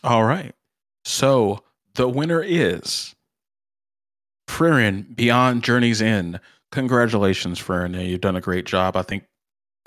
[0.05, 0.55] All right.
[1.05, 1.63] So
[1.95, 3.15] the winner is
[4.49, 6.39] Frieren Beyond Journey's End.
[6.73, 8.07] Congratulations, Frieren.
[8.09, 8.97] You've done a great job.
[8.97, 9.25] I think,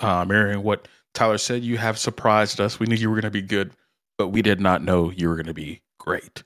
[0.00, 2.80] uh, mirroring what Tyler said, you have surprised us.
[2.80, 3.72] We knew you were going to be good,
[4.18, 6.42] but we did not know you were going to be great.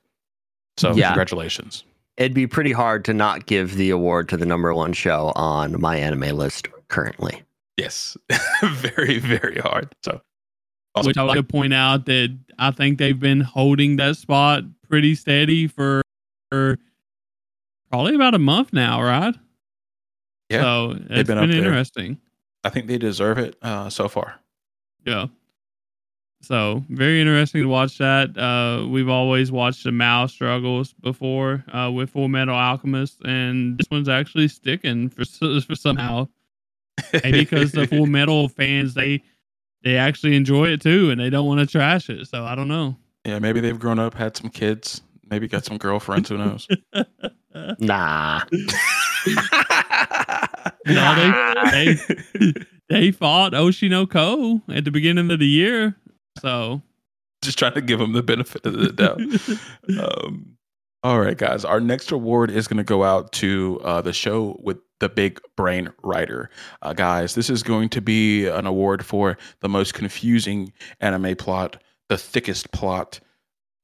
[0.76, 1.08] So, Yeah.
[1.08, 1.84] congratulations.
[2.16, 5.80] It'd be pretty hard to not give the award to the number one show on
[5.80, 7.42] my anime list currently.
[7.76, 8.16] Yes.
[8.62, 9.92] very, very hard.
[10.04, 10.20] So,
[10.94, 11.08] awesome.
[11.08, 15.16] which I want to point out that I think they've been holding that spot pretty
[15.16, 16.02] steady for,
[16.50, 16.78] for
[17.90, 19.34] probably about a month now, right?
[20.50, 22.20] Yeah, so it's been been, interesting.
[22.62, 24.40] I think they deserve it uh, so far.
[25.04, 25.26] Yeah.
[26.44, 28.36] So very interesting to watch that.
[28.36, 33.86] Uh, we've always watched the MAL struggles before uh, with Full Metal Alchemist, and this
[33.90, 35.24] one's actually sticking for,
[35.60, 36.28] for somehow.
[37.12, 39.22] Maybe because the Full Metal fans they
[39.82, 42.26] they actually enjoy it too, and they don't want to trash it.
[42.28, 42.96] So I don't know.
[43.24, 46.28] yeah, maybe they've grown up, had some kids, maybe got some girlfriends.
[46.28, 46.68] Who knows?
[47.78, 48.42] Nah.
[50.86, 51.14] No,
[51.70, 51.94] they
[52.34, 52.52] they
[52.88, 55.96] they fought Oshinoko at the beginning of the year.
[56.40, 56.82] So
[57.42, 59.20] just trying to give them the benefit of the doubt.
[60.00, 60.56] um,
[61.02, 61.64] all right, guys.
[61.64, 65.38] Our next award is going to go out to uh, the show with the big
[65.54, 66.48] brain writer.
[66.80, 71.82] Uh, guys, this is going to be an award for the most confusing anime plot,
[72.08, 73.20] the thickest plot.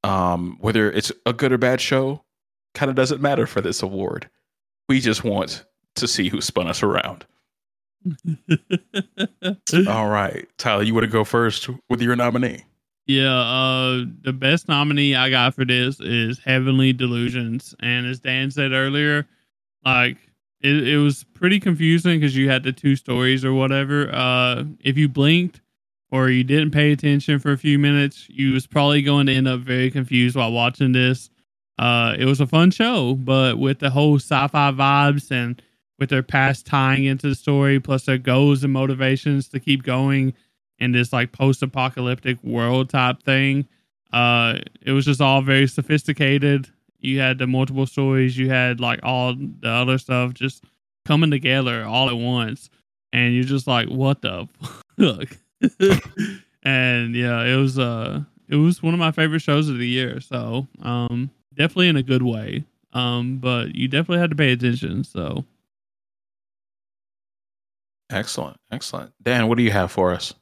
[0.02, 2.24] Um, whether it's a good or bad show,
[2.74, 4.30] kind of doesn't matter for this award.
[4.88, 7.26] We just want to see who spun us around.
[9.88, 12.64] All right, Tyler, you want to go first with your nominee?
[13.06, 18.50] Yeah, uh, the best nominee I got for this is Heavenly Delusions, and as Dan
[18.50, 19.26] said earlier,
[19.84, 20.16] like
[20.60, 24.10] it, it was pretty confusing because you had the two stories or whatever.
[24.12, 25.60] Uh, if you blinked
[26.12, 29.48] or you didn't pay attention for a few minutes, you was probably going to end
[29.48, 31.30] up very confused while watching this.
[31.78, 35.62] Uh, it was a fun show, but with the whole sci-fi vibes and
[36.00, 40.34] with their past tying into the story, plus their goals and motivations to keep going
[40.78, 43.68] in this like post-apocalyptic world type thing,
[44.12, 46.68] uh, it was just all very sophisticated
[47.00, 50.64] you had the multiple stories, you had like all the other stuff just
[51.06, 52.70] coming together all at once,
[53.12, 54.48] and you're just like, what the
[54.98, 55.36] fuck?
[56.62, 60.20] and yeah, it was uh, it was one of my favorite shows of the year.
[60.20, 62.64] So um, definitely in a good way.
[62.92, 65.04] Um, but you definitely had to pay attention.
[65.04, 65.44] So
[68.10, 69.12] excellent, excellent.
[69.22, 70.34] Dan, what do you have for us?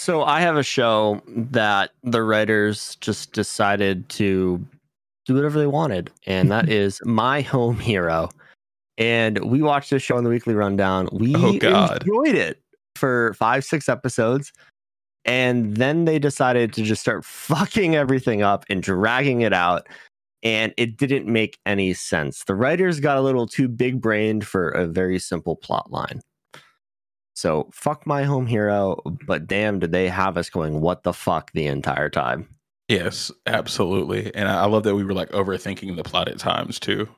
[0.00, 4.64] So I have a show that the writers just decided to
[5.26, 8.28] do whatever they wanted, and that is My Home Hero.
[8.98, 11.08] And we watched this show in the weekly rundown.
[11.12, 12.60] We oh, enjoyed it
[12.96, 14.52] for five, six episodes.
[15.24, 19.86] And then they decided to just start fucking everything up and dragging it out.
[20.42, 22.42] And it didn't make any sense.
[22.44, 26.20] The writers got a little too big brained for a very simple plot line.
[27.42, 31.50] So fuck my home hero, but damn, did they have us going, what the fuck
[31.50, 32.48] the entire time?
[32.86, 34.32] Yes, absolutely.
[34.32, 37.08] And I love that we were like overthinking the plot at times too.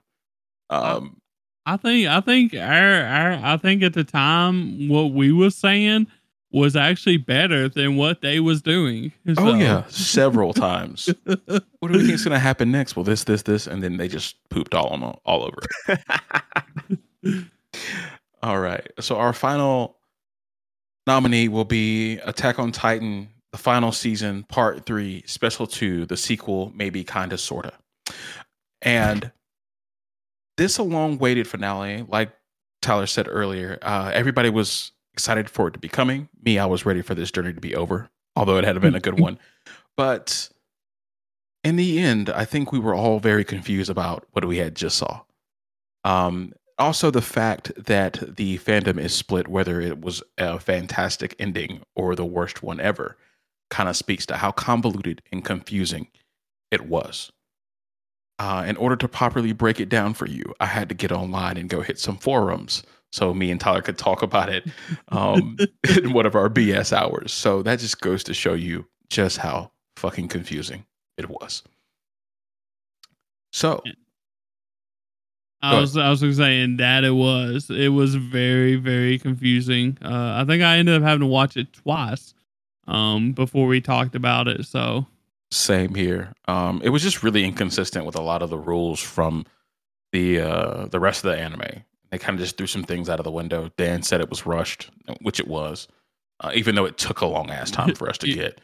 [0.71, 1.21] Um
[1.67, 6.07] I think I think our, our I think at the time what we were saying
[6.51, 9.13] was actually better than what they was doing.
[9.27, 9.35] So.
[9.37, 11.13] Oh yeah, several times.
[11.25, 11.39] what
[11.83, 12.97] do we think is going to happen next?
[12.97, 15.59] Well, this, this, this, and then they just pooped all on all over.
[18.43, 18.91] all right.
[19.01, 19.99] So our final
[21.07, 26.73] nominee will be Attack on Titan the final season, part three, special two, the sequel,
[26.75, 27.73] maybe kinda sorta.
[28.83, 29.31] And
[30.57, 32.33] this a long waited finale, like
[32.83, 36.29] Tyler said earlier, uh, everybody was excited for it to be coming.
[36.43, 39.01] Me, I was ready for this journey to be over, although it had been a
[39.01, 39.39] good one.
[39.97, 40.51] But
[41.63, 44.99] in the end, I think we were all very confused about what we had just
[44.99, 45.23] saw.
[46.03, 51.83] Um, also, the fact that the fandom is split, whether it was a fantastic ending
[51.95, 53.17] or the worst one ever
[53.71, 56.09] kind of speaks to how convoluted and confusing
[56.71, 57.31] it was.
[58.39, 61.57] Uh, in order to properly break it down for you, I had to get online
[61.57, 62.83] and go hit some forums
[63.15, 64.67] so me and Tyler could talk about it
[65.09, 65.57] um,
[66.03, 67.33] in one of our BS hours.
[67.33, 70.85] So that just goes to show you just how fucking confusing
[71.17, 71.63] it was.
[73.53, 73.85] So
[75.65, 79.99] I was I was saying that it was it was very very confusing.
[80.03, 82.35] Uh, I think I ended up having to watch it twice
[82.87, 84.67] um, before we talked about it.
[84.67, 85.07] So
[85.51, 86.33] same here.
[86.49, 89.47] Um, it was just really inconsistent with a lot of the rules from
[90.13, 91.85] the uh, the rest of the anime.
[92.11, 93.71] They kind of just threw some things out of the window.
[93.77, 94.91] Dan said it was rushed,
[95.23, 95.89] which it was,
[96.41, 98.61] uh, even though it took a long ass time for us to get.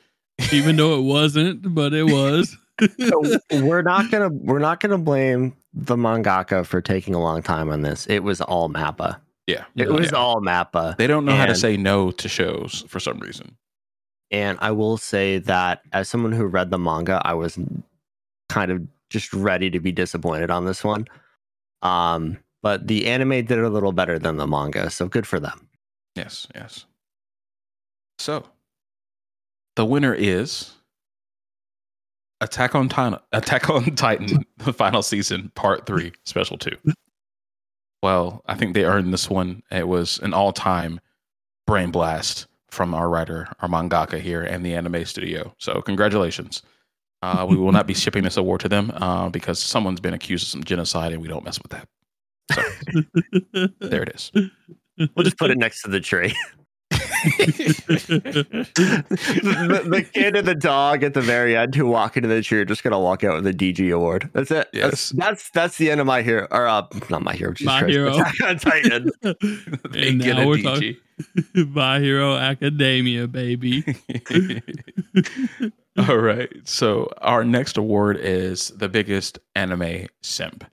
[0.53, 2.57] even though it wasn't, but it was.
[3.09, 3.23] so
[3.63, 7.83] we're not gonna we're not gonna blame the mangaka for taking a long time on
[7.83, 8.07] this.
[8.07, 9.21] It was all Mappa.
[9.47, 10.97] Yeah, it was all Mappa.
[10.97, 13.57] They don't know and, how to say no to shows for some reason.
[14.31, 17.59] And I will say that as someone who read the manga, I was
[18.49, 21.09] kind of just ready to be disappointed on this one.
[21.83, 25.69] Um, but the anime did a little better than the manga, so good for them.
[26.15, 26.85] Yes, yes.
[28.19, 28.45] So,
[29.77, 30.73] the winner is
[32.41, 36.77] Attack on Titan, Attack on Titan, the final season, part three, special two.
[38.03, 39.63] Well, I think they earned this one.
[39.71, 41.01] It was an all-time
[41.67, 45.55] brain blast from our writer, our mangaka here, and the anime studio.
[45.59, 46.63] So congratulations.
[47.23, 50.45] Uh, we will not be shipping this award to them uh, because someone's been accused
[50.45, 51.89] of some genocide, and we don't mess with that.
[52.53, 54.33] So there it is.
[54.35, 56.35] We'll just put it next to the tree.
[57.25, 58.67] the,
[59.87, 62.65] the, kid and the dog at the very end who walk into the tree are
[62.65, 64.31] just gonna walk out with a DG award.
[64.33, 64.69] That's it.
[64.73, 64.91] Yes.
[64.91, 67.53] That's that's, that's the end of my hero or uh not my hero.
[67.53, 68.15] Jesus my Christ, hero.
[68.15, 69.11] Attack on Titan.
[69.95, 70.97] and now we're talking
[71.55, 73.85] My Hero Academia, baby.
[75.99, 76.51] All right.
[76.65, 80.65] So our next award is the biggest anime simp.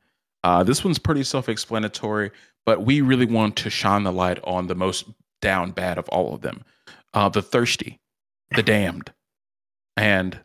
[0.43, 2.31] Uh, this one's pretty self-explanatory,
[2.65, 5.05] but we really want to shine the light on the most
[5.41, 6.63] down bad of all of them
[7.13, 7.99] uh, the thirsty,
[8.55, 9.11] the damned.
[9.95, 10.39] And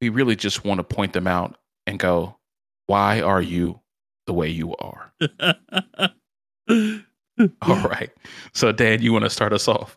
[0.00, 1.56] we really just want to point them out
[1.86, 2.36] and go,
[2.86, 3.80] why are you
[4.26, 5.12] the way you are?
[7.62, 8.10] All right.
[8.52, 9.96] So, Dan, you want to start us off?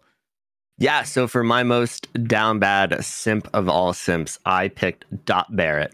[0.78, 5.94] Yeah, so for my most down bad simp of all simps, I picked Dot Barrett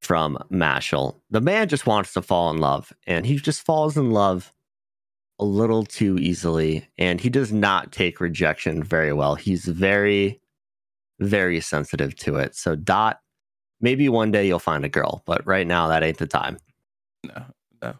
[0.00, 1.16] from Mashle.
[1.30, 4.52] The man just wants to fall in love, and he just falls in love
[5.42, 9.34] a little too easily, and he does not take rejection very well.
[9.34, 10.40] He's very,
[11.18, 12.54] very sensitive to it.
[12.54, 13.18] So, Dot,
[13.80, 16.58] maybe one day you'll find a girl, but right now that ain't the time.
[17.24, 17.44] No,
[17.82, 17.94] no.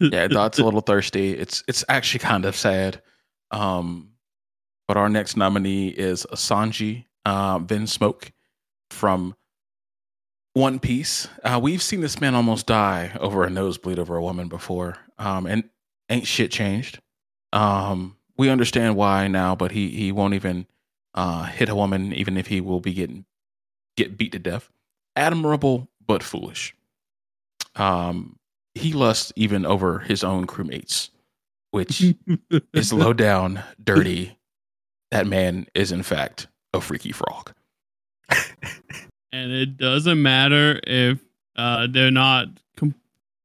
[0.00, 1.36] Yeah, Dot's a little thirsty.
[1.36, 3.02] It's it's actually kind of sad.
[3.50, 4.08] Um,
[4.88, 8.32] but our next nominee is Asanji uh, Vinsmoke
[8.90, 9.36] from
[10.54, 11.28] One Piece.
[11.42, 15.44] Uh, we've seen this man almost die over a nosebleed over a woman before, um,
[15.46, 15.64] and
[16.08, 17.00] ain't shit changed.
[17.52, 20.66] Um, we understand why now, but he he won't even
[21.14, 23.24] uh, hit a woman, even if he will be getting
[23.96, 24.70] get beat to death.
[25.16, 26.74] Admirable but foolish.
[27.76, 28.36] Um,
[28.74, 31.10] he lusts even over his own crewmates,
[31.70, 32.14] which
[32.72, 34.36] is low down, dirty.
[35.10, 37.52] That man is in fact a freaky frog.
[39.32, 41.20] and it doesn't matter if
[41.56, 42.96] uh, they're not com-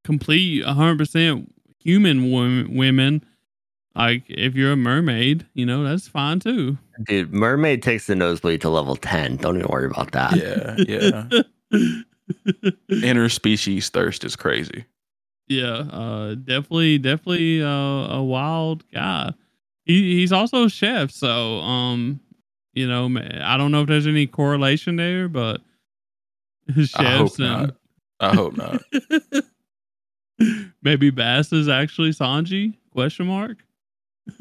[0.03, 1.47] complete 100%
[1.79, 3.25] human wo- women.
[3.95, 6.77] Like if you're a mermaid, you know that's fine too.
[7.03, 9.37] Dude, Mermaid takes the nosebleed to level 10.
[9.37, 10.35] Don't even worry about that.
[10.35, 11.27] Yeah, yeah.
[12.91, 14.85] Interspecies thirst is crazy.
[15.47, 19.33] Yeah, uh, definitely, definitely uh, a wild guy.
[19.85, 22.19] He he's also a chef, so um,
[22.73, 23.09] you know,
[23.41, 25.61] I don't know if there's any correlation there, but
[26.75, 27.75] chefs I hope and not.
[28.19, 28.83] I hope not.
[30.83, 32.75] maybe Bass is actually Sanji?
[32.91, 33.57] Question mark.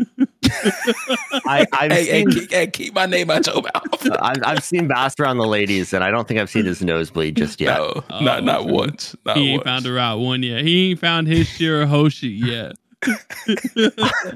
[1.46, 4.08] I, I've, hey, hey, keep, hey, keep my name out your mouth.
[4.20, 7.36] I've, I've seen Bass around the ladies, and I don't think I've seen his nosebleed
[7.36, 7.78] just yet.
[7.78, 8.70] No, Oh, not not okay.
[8.72, 9.16] once.
[9.24, 9.64] Not he ain't once.
[9.66, 10.62] found the right one yet.
[10.62, 12.76] He ain't found his Shirahoshi yet.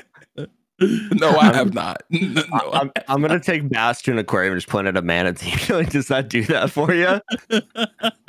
[1.13, 2.03] No, I have not.
[2.11, 5.03] No, I- I'm, I'm gonna take Bass to an aquarium and just point at a
[5.03, 5.53] manatee.
[5.73, 7.21] Like, Does that do that for you?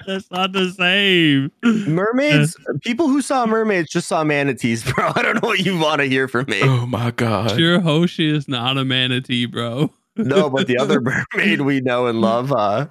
[0.05, 1.51] That's not the same.
[1.63, 5.11] Mermaids, people who saw mermaids just saw manatees, bro.
[5.15, 6.59] I don't know what you want to hear from me.
[6.63, 7.51] oh my god.
[7.51, 9.91] Shirahoshi is not a manatee, bro.
[10.15, 12.87] No, but the other mermaid we know and love, uh,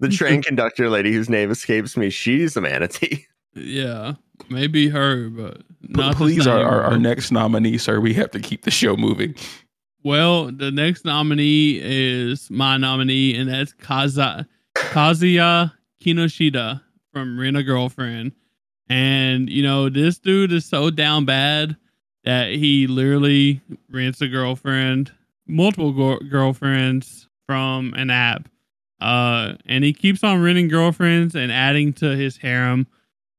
[0.00, 3.26] the train conductor lady whose name escapes me, she's a manatee.
[3.54, 4.14] Yeah,
[4.48, 8.00] maybe her, but not please, our, our, our next nominee, sir.
[8.00, 9.34] We have to keep the show moving.
[10.02, 16.82] Well, the next nominee is my nominee, and that's Kaza Kazuya Kinoshita
[17.12, 18.32] from Rent a Girlfriend.
[18.88, 21.76] And you know, this dude is so down bad
[22.24, 25.12] that he literally rents a girlfriend,
[25.46, 28.48] multiple go- girlfriends from an app.
[29.00, 32.86] Uh, and he keeps on renting girlfriends and adding to his harem.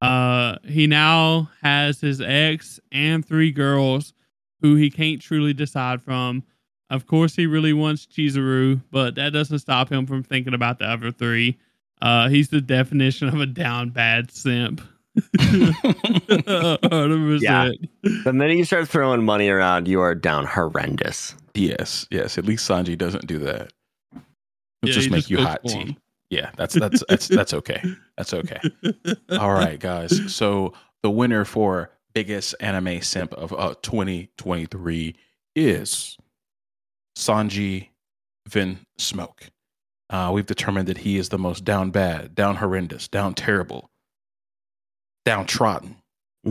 [0.02, 4.12] Uh, he now has his ex and three girls
[4.60, 6.42] who he can't truly decide from.
[6.90, 10.84] Of course, he really wants Chizuru, but that doesn't stop him from thinking about the
[10.86, 11.58] other three.
[12.02, 14.82] Uh, he's the definition of a down bad simp.
[15.38, 17.38] 100%.
[17.42, 17.70] Yeah.
[18.24, 21.34] The minute you start throwing money around, you are down horrendous.
[21.54, 22.36] yes, yes.
[22.38, 23.72] At least Sanji doesn't do that.
[24.12, 24.22] He'll
[24.90, 25.96] Yeah, just make just you hot tea.
[26.30, 27.82] Yeah, that's that's that's that's okay.
[28.16, 28.60] That's okay.
[29.30, 30.34] All right, guys.
[30.34, 30.72] So
[31.02, 35.14] the winner for biggest anime simp of uh, 2023
[35.54, 36.16] is
[37.16, 37.88] Sanji
[38.48, 39.50] Vin Smoke.
[40.10, 43.90] Uh, we've determined that he is the most down bad, down horrendous, down terrible,
[45.24, 45.96] downtrodden,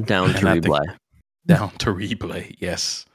[0.06, 0.98] Down And to I replay.
[1.46, 2.56] down terrible.
[2.60, 3.06] Yes.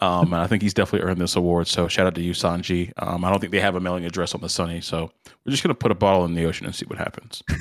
[0.00, 1.66] Um, and I think he's definitely earned this award.
[1.66, 2.92] So shout out to you, Sanji.
[2.98, 5.10] Um, I don't think they have a mailing address on the Sunny, so
[5.44, 7.42] we're just gonna put a bottle in the ocean and see what happens.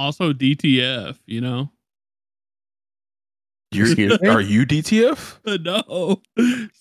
[0.00, 1.72] Also, DTF, you know?
[3.72, 3.88] You're,
[4.30, 5.40] are you DTF?
[5.64, 6.22] No,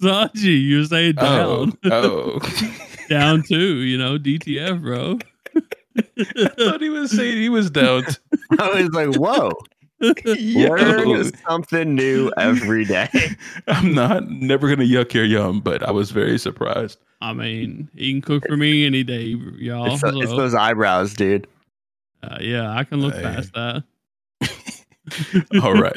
[0.02, 1.78] Sanji, you're saying Oh, down.
[1.92, 2.40] oh.
[3.10, 4.20] down too, you know?
[4.20, 5.18] DTF, bro.
[5.98, 8.04] I thought he was saying he was down.
[8.06, 8.14] t-
[8.60, 9.52] I was like, whoa, Yo.
[10.26, 13.10] learn something new every day.
[13.68, 17.00] I'm not never gonna yuck your yum, but I was very surprised.
[17.22, 19.94] I mean, he can cook for me any day, y'all.
[19.94, 21.48] It's, it's so, those eyebrows, dude.
[22.22, 23.24] uh, yeah, I can look Hey.
[23.24, 23.84] past that.
[25.64, 25.96] All right.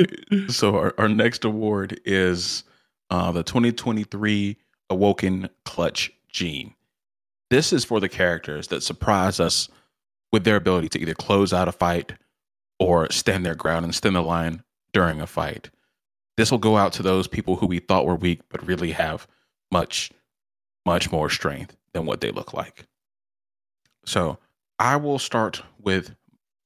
[0.48, 2.64] So our, our next award is
[3.10, 4.56] uh, the 2023
[4.88, 6.74] Awoken Clutch Gene.
[7.50, 9.68] This is for the characters that surprise us
[10.32, 12.12] with their ability to either close out a fight
[12.80, 15.70] or stand their ground and stand the line during a fight.
[16.36, 19.28] This will go out to those people who we thought were weak, but really have
[19.70, 20.10] much,
[20.86, 22.86] much more strength than what they look like.
[24.06, 24.38] So
[24.78, 26.16] I will start with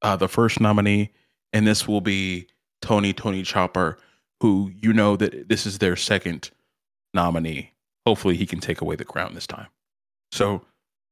[0.01, 1.11] uh, the first nominee,
[1.53, 2.47] and this will be
[2.81, 3.99] Tony Tony Chopper,
[4.41, 6.51] who you know that this is their second
[7.13, 7.73] nominee.
[8.07, 9.69] Hopefully, he can take away the crown this time.
[10.31, 10.63] So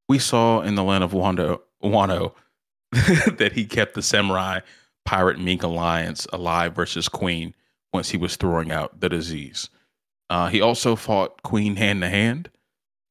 [0.09, 2.35] we saw in the land of Wando, Wano
[2.93, 4.61] that he kept the samurai
[5.05, 7.55] pirate mink alliance alive versus Queen
[7.93, 9.69] once he was throwing out the disease.
[10.31, 12.51] Uh, he also fought Queen hand to hand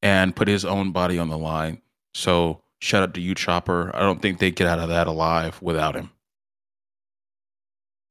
[0.02, 1.82] and put his own body on the line.
[2.14, 3.96] So shout out to you, Chopper.
[3.96, 6.10] I don't think they get out of that alive without him.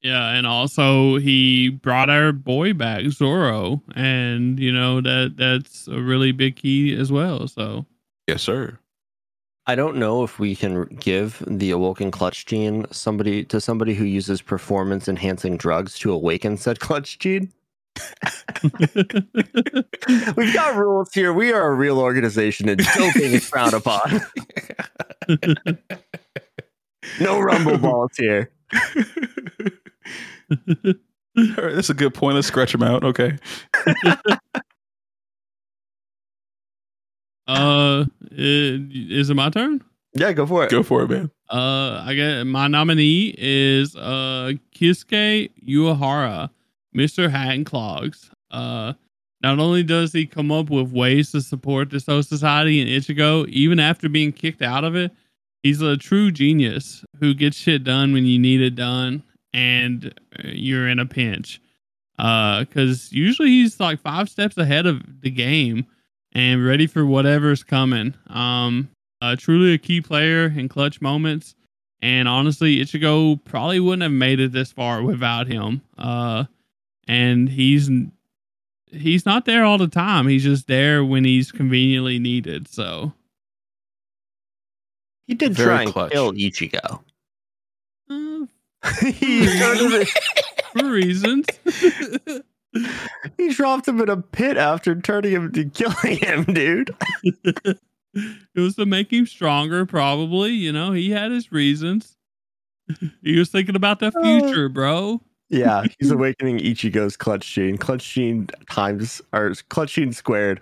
[0.03, 6.01] Yeah, and also he brought our boy back, Zoro, and you know that that's a
[6.01, 7.47] really big key as well.
[7.49, 7.85] So
[8.27, 8.79] yes, sir.
[9.67, 14.05] I don't know if we can give the awoken clutch gene somebody to somebody who
[14.05, 17.53] uses performance enhancing drugs to awaken said clutch gene.
[20.37, 21.33] We've got rules here.
[21.33, 24.23] We are a real organization, and doping is frowned upon.
[27.21, 28.51] no rumble balls here.
[30.51, 30.95] All
[31.37, 32.37] right, that's a good point.
[32.37, 33.05] Let's scratch them out.
[33.05, 33.37] Okay.
[37.47, 39.83] uh, is it my turn?
[40.15, 40.71] Yeah, go for it.
[40.71, 41.31] Go for it, man.
[41.51, 46.51] Uh, I get my nominee is uh Kisuke Urahara,
[46.93, 48.31] Mister Hat and Clogs.
[48.51, 48.95] Uh,
[49.43, 53.49] not only does he come up with ways to support the Soul Society and Ichigo,
[53.49, 55.13] even after being kicked out of it,
[55.63, 59.23] he's a true genius who gets shit done when you need it done
[59.55, 60.13] and
[60.45, 61.61] you're in a pinch.
[62.19, 65.87] Uh, because usually he's like five steps ahead of the game
[66.33, 68.15] and ready for whatever's coming.
[68.29, 68.89] Um,
[69.23, 71.55] uh, truly a key player in clutch moments.
[72.03, 75.83] And honestly, Ichigo probably wouldn't have made it this far without him.
[75.99, 76.45] Uh,
[77.07, 77.91] and he's
[78.87, 80.27] he's not there all the time.
[80.27, 82.69] He's just there when he's conveniently needed.
[82.69, 83.13] So
[85.27, 86.13] he did Very try and clutch.
[86.13, 87.03] kill Ichigo.
[88.09, 88.47] Uh,
[89.05, 89.47] he
[90.73, 91.47] for reasons.
[93.37, 96.95] he dropped him in a pit after turning him to killing him, dude.
[97.25, 97.81] it
[98.57, 100.53] was to make him stronger, probably.
[100.53, 102.17] You know, he had his reasons.
[103.23, 105.21] He was thinking about the uh, future, bro.
[105.49, 107.77] Yeah, he's awakening Ichigo's clutch gene.
[107.77, 110.61] Clutch gene times or clutch gene squared.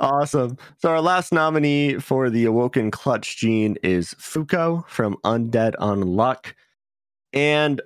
[0.00, 0.56] awesome.
[0.76, 6.54] So our last nominee for the awoken clutch gene is Fuko from Undead Unluck.
[7.32, 7.84] And uh,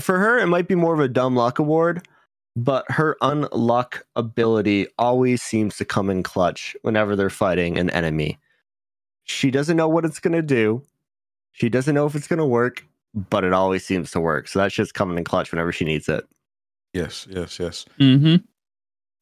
[0.00, 2.06] for her, it might be more of a dumb luck award,
[2.56, 8.38] but her unluck ability always seems to come in clutch whenever they're fighting an enemy.
[9.24, 10.82] She doesn't know what it's going to do.
[11.52, 12.84] She doesn't know if it's going to work,
[13.14, 14.48] but it always seems to work.
[14.48, 16.26] So that's just coming in clutch whenever she needs it.
[16.92, 17.84] Yes, yes, yes.
[17.98, 18.44] Mm-hmm.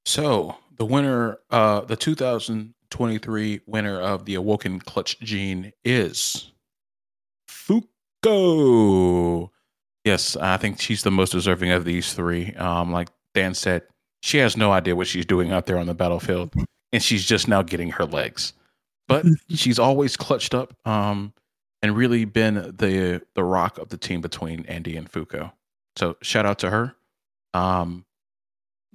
[0.04, 6.50] So the winner, uh, the 2023 winner of the Awoken Clutch Gene is
[7.48, 9.50] Fuko.
[10.04, 12.54] Yes, I think she's the most deserving of these three.
[12.54, 13.82] Um, like Dan said,
[14.22, 16.54] she has no idea what she's doing out there on the battlefield,
[16.92, 18.52] and she's just now getting her legs.
[19.08, 21.32] But she's always clutched up, um,
[21.82, 25.52] and really been the the rock of the team between Andy and Fuko.
[25.96, 26.94] So shout out to her.
[27.52, 28.04] Um,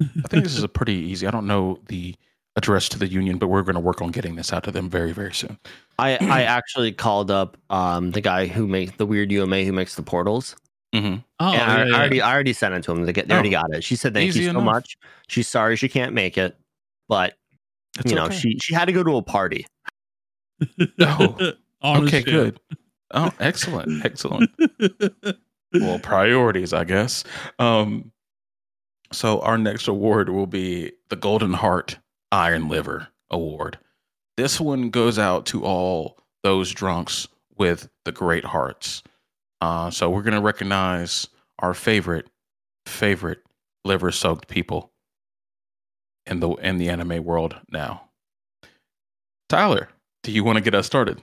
[0.01, 1.27] I think this is a pretty easy.
[1.27, 2.15] I don't know the
[2.55, 4.89] address to the union, but we're going to work on getting this out to them
[4.89, 5.59] very, very soon.
[5.99, 9.95] I I actually called up um the guy who makes the weird UMA who makes
[9.95, 10.55] the portals.
[10.95, 11.15] Mm-hmm.
[11.39, 13.05] Oh, and I, yeah, I, already I already sent it to him.
[13.05, 13.37] They, get, they oh.
[13.37, 13.83] already got it.
[13.83, 14.63] She said thank Easy you so enough.
[14.63, 14.97] much.
[15.27, 16.57] She's sorry she can't make it,
[17.09, 17.35] but
[17.99, 18.35] it's you know okay.
[18.35, 19.65] she she had to go to a party.
[21.01, 21.53] oh,
[21.83, 22.25] okay, shit.
[22.25, 22.59] good.
[23.11, 24.49] Oh, excellent, excellent.
[25.73, 27.23] well, priorities, I guess.
[27.59, 28.11] Um,
[29.11, 31.99] so our next award will be the Golden Heart
[32.31, 33.77] Iron Liver Award.
[34.37, 37.27] This one goes out to all those drunks
[37.57, 39.03] with the great hearts.
[39.61, 41.27] Uh, so we're gonna recognize
[41.59, 42.27] our favorite,
[42.85, 43.39] favorite
[43.83, 44.91] liver soaked people
[46.25, 48.09] in the in the anime world now.
[49.47, 49.89] Tyler,
[50.23, 51.21] do you want to get us started?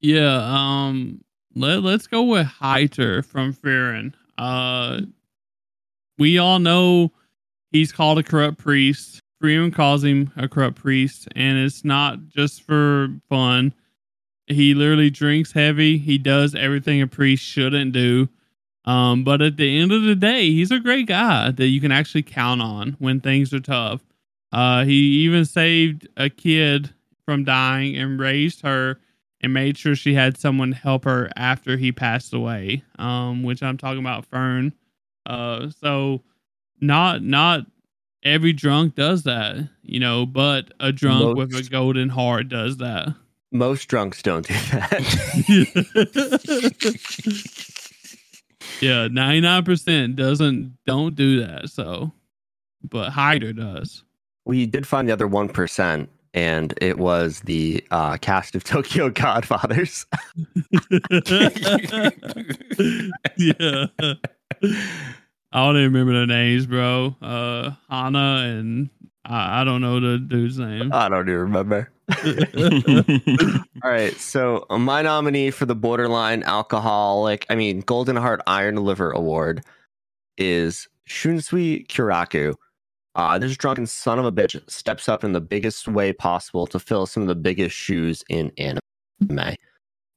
[0.00, 1.22] Yeah, um
[1.54, 4.14] let, let's go with Heiter from Frieren.
[4.36, 5.02] Uh
[6.18, 7.12] we all know
[7.70, 9.20] he's called a corrupt priest.
[9.42, 13.74] Frieren calls him a corrupt priest, and it's not just for fun.
[14.46, 15.98] He literally drinks heavy.
[15.98, 18.28] He does everything a priest shouldn't do.
[18.84, 21.92] Um, but at the end of the day, he's a great guy that you can
[21.92, 24.02] actually count on when things are tough.
[24.52, 26.92] Uh, he even saved a kid
[27.24, 29.00] from dying and raised her
[29.40, 32.84] and made sure she had someone help her after he passed away.
[32.98, 34.74] Um, which I'm talking about Fern.
[35.24, 36.22] Uh, so
[36.80, 37.66] not not
[38.22, 42.76] every drunk does that, you know, but a drunk most, with a golden heart does
[42.78, 43.14] that.
[43.54, 45.00] Most drunks don't do that.
[48.80, 51.70] yeah, ninety nine percent doesn't don't do that.
[51.70, 52.10] So,
[52.82, 54.02] but Heiter does.
[54.44, 59.08] we did find the other one percent, and it was the uh, cast of Tokyo
[59.10, 60.04] Godfathers.
[63.38, 63.86] yeah.
[65.52, 67.14] I don't even remember their names, bro.
[67.22, 68.90] Uh, Hana and
[69.24, 70.90] I, I don't know the dude's name.
[70.92, 71.90] I don't even remember.
[73.82, 78.76] All right, so uh, my nominee for the borderline alcoholic, I mean, Golden Heart Iron
[78.76, 79.64] Liver Award
[80.36, 82.54] is Shunsui Kyoraku.
[83.14, 86.78] Uh, this drunken son of a bitch steps up in the biggest way possible to
[86.78, 89.56] fill some of the biggest shoes in anime.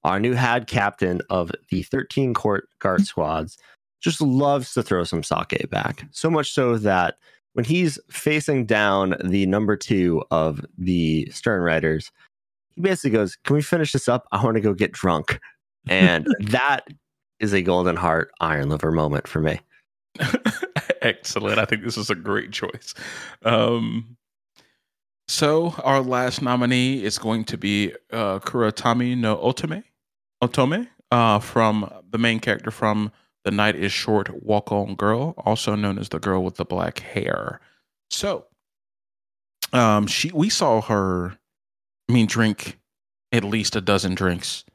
[0.04, 3.58] Our new head captain of the 13 court guard squads
[4.02, 6.06] just loves to throw some sake back.
[6.12, 7.16] So much so that
[7.54, 12.12] when he's facing down the number two of the Stern Riders,
[12.76, 14.28] he basically goes, Can we finish this up?
[14.32, 15.40] I want to go get drunk.
[15.90, 16.88] And that
[17.40, 19.60] is a golden heart iron liver moment for me.
[21.02, 21.60] Excellent.
[21.60, 22.94] I think this is a great choice.
[23.44, 24.18] Um,
[25.28, 29.84] so our last nominee is going to be uh, Kurokami no Otome,
[30.42, 33.12] Otome, uh, from the main character from
[33.48, 37.00] The Night Is Short, Walk On Girl, also known as the girl with the black
[37.00, 37.62] hair.
[38.10, 38.46] So,
[39.72, 41.38] um, she we saw her,
[42.10, 42.78] I mean, drink
[43.32, 44.66] at least a dozen drinks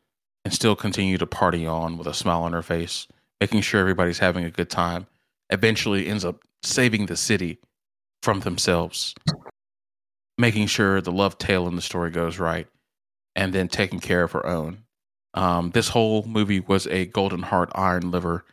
[0.47, 3.07] and still continue to party on with a smile on her face,
[3.43, 5.07] making sure everybody's having a good time
[5.51, 7.59] eventually ends up saving the city
[8.23, 9.15] from themselves,
[10.39, 12.69] making sure the love tale in the story goes right,
[13.37, 14.85] and then taking care of her own.
[15.35, 18.47] Um, this whole movie was a golden heart, iron liver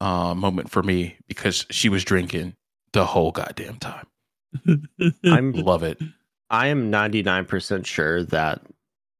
[0.00, 2.54] uh, moment for me because she was drinking
[2.92, 4.06] the whole goddamn time.
[5.24, 5.98] I'm Love it.
[6.50, 8.62] I am 99% sure that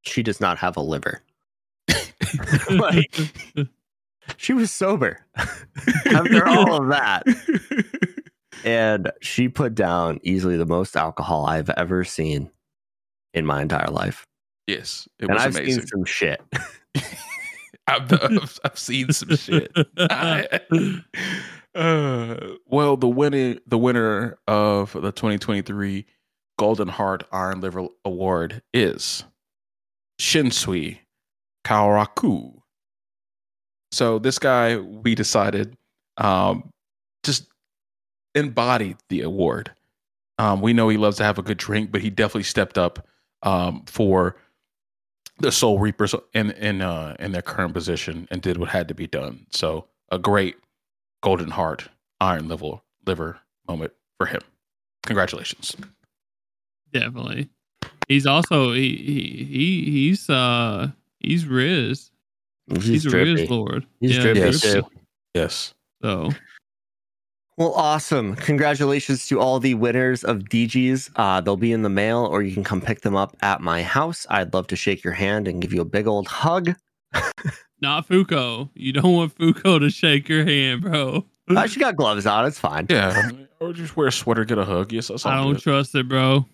[0.03, 1.23] she does not have a liver.
[2.71, 3.15] like
[4.37, 5.25] she was sober
[6.07, 7.23] after all of that.
[8.65, 12.51] And she put down easily the most alcohol I've ever seen
[13.33, 14.27] in my entire life.
[14.67, 15.81] yes, it and was I've amazing.
[15.81, 16.41] seen some shit.
[17.97, 19.73] I've, I've, I've seen some shit.
[21.73, 26.05] Uh, well, the winner, the winner of the 2023
[26.59, 29.25] Golden Heart Iron Liver Award is
[30.21, 30.99] Shunsui
[31.65, 32.61] Kyoraku.
[33.93, 35.77] So this guy, we decided,
[36.17, 36.71] um,
[37.23, 37.47] just
[38.35, 39.71] embodied the award.
[40.39, 43.07] Um, we know he loves to have a good drink, but he definitely stepped up
[43.43, 44.37] um, for
[45.41, 48.95] the Soul Reapers in in uh, in their current position and did what had to
[48.95, 49.47] be done.
[49.51, 50.57] So a great
[51.23, 51.89] Golden Heart
[52.21, 53.39] Iron Level Liver
[53.69, 54.41] moment for him.
[55.05, 55.77] Congratulations.
[56.93, 57.49] Definitely.
[58.09, 60.89] He's also he he, he he's uh
[61.21, 62.11] he's Riz.
[62.67, 63.11] He's, He's, a.
[63.11, 63.85] Riz Lord.
[64.01, 64.61] He's yeah, drippy Yes.
[64.61, 64.83] too.
[65.35, 65.75] Yes.
[66.03, 66.31] So
[67.61, 68.37] Well, awesome.
[68.37, 71.11] Congratulations to all the winners of DEGEYs.
[71.17, 73.83] Uh, they'll be in the mail, or you can come pick them up at my
[73.83, 74.27] house.
[74.31, 76.75] I'd love to shake your hand and give you a big old hug.
[77.83, 78.71] not Fuko.
[78.73, 81.27] You don't want Fuko to shake your hand, bro.
[81.51, 82.47] Uh, she got gloves on.
[82.47, 82.87] It's fine.
[82.89, 83.31] Yeah.
[83.61, 84.91] or just wear a sweater, get a hug.
[84.91, 85.61] Yes, that's all I don't good.
[85.63, 86.47] trust it, bro.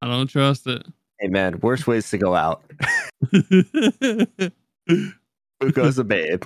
[0.00, 0.86] I don't trust it.
[1.18, 2.62] Hey, man, worst ways to go out.
[5.60, 6.44] Fuko's a babe.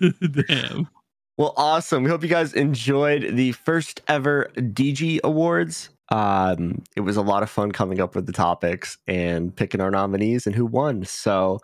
[0.48, 0.88] Damn.
[1.36, 2.04] Well, awesome.
[2.04, 5.88] We hope you guys enjoyed the first ever DEGEY Awards.
[6.10, 9.90] Um, it was a lot of fun coming up with the topics and picking our
[9.90, 11.04] nominees and who won.
[11.04, 11.58] So,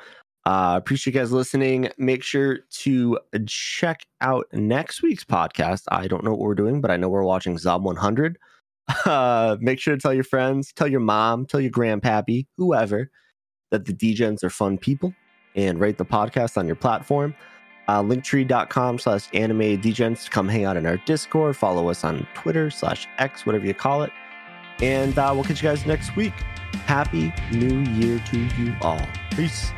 [0.45, 1.89] uh, appreciate you guys listening.
[1.99, 5.83] Make sure to check out next week's podcast.
[5.93, 8.39] I don't know what we're doing, but I know we're watching Zom 100.
[9.07, 13.09] Uh, make sure to tell your friends, tell your mom, tell your grandpappy, whoever,
[13.71, 15.15] that the Degens are fun people
[15.55, 17.37] and rate the podcast on your platform
[17.91, 21.57] uh, linktree.com slash anime degens come hang out in our discord.
[21.57, 24.12] Follow us on twitter slash x whatever you call it.
[24.81, 26.33] And uh, we'll catch you guys next week.
[26.87, 29.05] Happy new year to you all.
[29.33, 29.73] Peace.